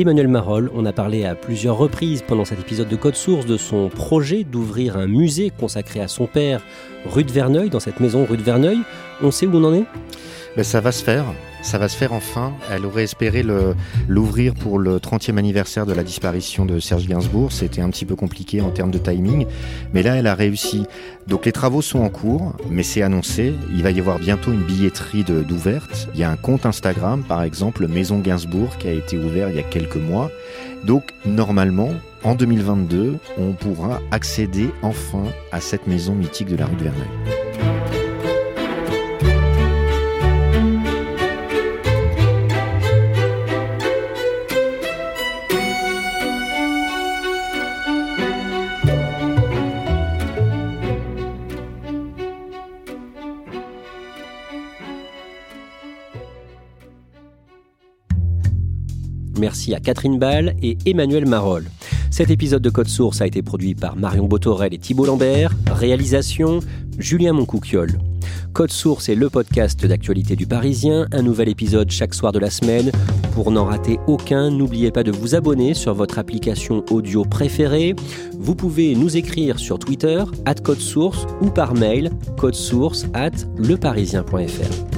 Emmanuel 0.00 0.28
Marolles, 0.28 0.70
on 0.74 0.86
a 0.86 0.92
parlé 0.92 1.24
à 1.24 1.34
plusieurs 1.34 1.76
reprises 1.76 2.22
pendant 2.22 2.44
cet 2.44 2.60
épisode 2.60 2.86
de 2.86 2.94
Code 2.94 3.16
Source 3.16 3.46
de 3.46 3.56
son 3.56 3.88
projet 3.88 4.44
d'ouvrir 4.44 4.96
un 4.96 5.08
musée 5.08 5.50
consacré 5.50 5.98
à 5.98 6.06
son 6.06 6.26
père 6.26 6.60
rue 7.04 7.24
de 7.24 7.32
Verneuil, 7.32 7.68
dans 7.68 7.80
cette 7.80 7.98
maison 7.98 8.24
rue 8.24 8.36
de 8.36 8.44
Verneuil. 8.44 8.78
On 9.22 9.32
sait 9.32 9.46
où 9.46 9.56
on 9.56 9.64
en 9.64 9.74
est? 9.74 9.86
Ben, 10.54 10.62
Ça 10.62 10.80
va 10.80 10.92
se 10.92 11.02
faire. 11.02 11.24
Ça 11.62 11.78
va 11.78 11.88
se 11.88 11.96
faire 11.96 12.12
enfin. 12.12 12.52
Elle 12.70 12.86
aurait 12.86 13.04
espéré 13.04 13.44
l'ouvrir 14.08 14.54
pour 14.54 14.78
le 14.78 14.98
30e 14.98 15.36
anniversaire 15.36 15.86
de 15.86 15.92
la 15.92 16.04
disparition 16.04 16.64
de 16.64 16.80
Serge 16.80 17.06
Gainsbourg. 17.06 17.52
C'était 17.52 17.80
un 17.80 17.90
petit 17.90 18.04
peu 18.04 18.16
compliqué 18.16 18.60
en 18.60 18.70
termes 18.70 18.90
de 18.90 18.98
timing. 18.98 19.46
Mais 19.92 20.02
là, 20.02 20.16
elle 20.16 20.26
a 20.26 20.34
réussi. 20.34 20.86
Donc 21.26 21.46
les 21.46 21.52
travaux 21.52 21.82
sont 21.82 22.00
en 22.00 22.08
cours, 22.08 22.54
mais 22.70 22.82
c'est 22.82 23.02
annoncé. 23.02 23.54
Il 23.74 23.82
va 23.82 23.90
y 23.90 24.00
avoir 24.00 24.18
bientôt 24.18 24.52
une 24.52 24.62
billetterie 24.62 25.24
d'ouverte. 25.24 26.08
Il 26.14 26.20
y 26.20 26.24
a 26.24 26.30
un 26.30 26.36
compte 26.36 26.64
Instagram, 26.64 27.22
par 27.22 27.42
exemple, 27.42 27.86
Maison 27.86 28.18
Gainsbourg, 28.18 28.76
qui 28.78 28.88
a 28.88 28.92
été 28.92 29.18
ouvert 29.18 29.50
il 29.50 29.56
y 29.56 29.60
a 29.60 29.64
quelques 29.64 29.96
mois. 29.96 30.30
Donc 30.84 31.12
normalement, 31.26 31.90
en 32.24 32.34
2022, 32.34 33.18
on 33.36 33.52
pourra 33.52 34.00
accéder 34.10 34.70
enfin 34.82 35.24
à 35.52 35.60
cette 35.60 35.86
maison 35.86 36.14
mythique 36.14 36.48
de 36.48 36.56
la 36.56 36.66
rue 36.66 36.76
de 36.76 36.84
Verneuil. 36.84 37.47
Merci 59.38 59.74
à 59.74 59.80
Catherine 59.80 60.18
Ball 60.18 60.54
et 60.62 60.76
Emmanuel 60.86 61.26
Marolles. 61.26 61.70
Cet 62.10 62.30
épisode 62.30 62.62
de 62.62 62.70
Code 62.70 62.88
Source 62.88 63.20
a 63.20 63.26
été 63.26 63.42
produit 63.42 63.74
par 63.74 63.96
Marion 63.96 64.26
Botorel 64.26 64.74
et 64.74 64.78
Thibault 64.78 65.06
Lambert. 65.06 65.54
Réalisation 65.70 66.60
Julien 66.98 67.32
Moncouquiole. 67.32 67.98
Code 68.52 68.72
Source 68.72 69.08
est 69.08 69.14
le 69.14 69.30
podcast 69.30 69.86
d'actualité 69.86 70.34
du 70.34 70.46
Parisien, 70.46 71.06
un 71.12 71.22
nouvel 71.22 71.48
épisode 71.48 71.90
chaque 71.90 72.14
soir 72.14 72.32
de 72.32 72.38
la 72.38 72.50
semaine. 72.50 72.90
Pour 73.34 73.50
n'en 73.52 73.66
rater 73.66 74.00
aucun, 74.06 74.50
n'oubliez 74.50 74.90
pas 74.90 75.04
de 75.04 75.12
vous 75.12 75.34
abonner 75.34 75.74
sur 75.74 75.94
votre 75.94 76.18
application 76.18 76.84
audio 76.90 77.24
préférée. 77.24 77.94
Vous 78.36 78.56
pouvez 78.56 78.94
nous 78.96 79.16
écrire 79.16 79.58
sur 79.58 79.78
Twitter, 79.78 80.24
at 80.44 80.56
Code 80.56 80.80
Source, 80.80 81.26
ou 81.40 81.50
par 81.50 81.74
mail, 81.74 82.10
codesource 82.36 83.06
at 83.14 83.30
leparisien.fr. 83.58 84.97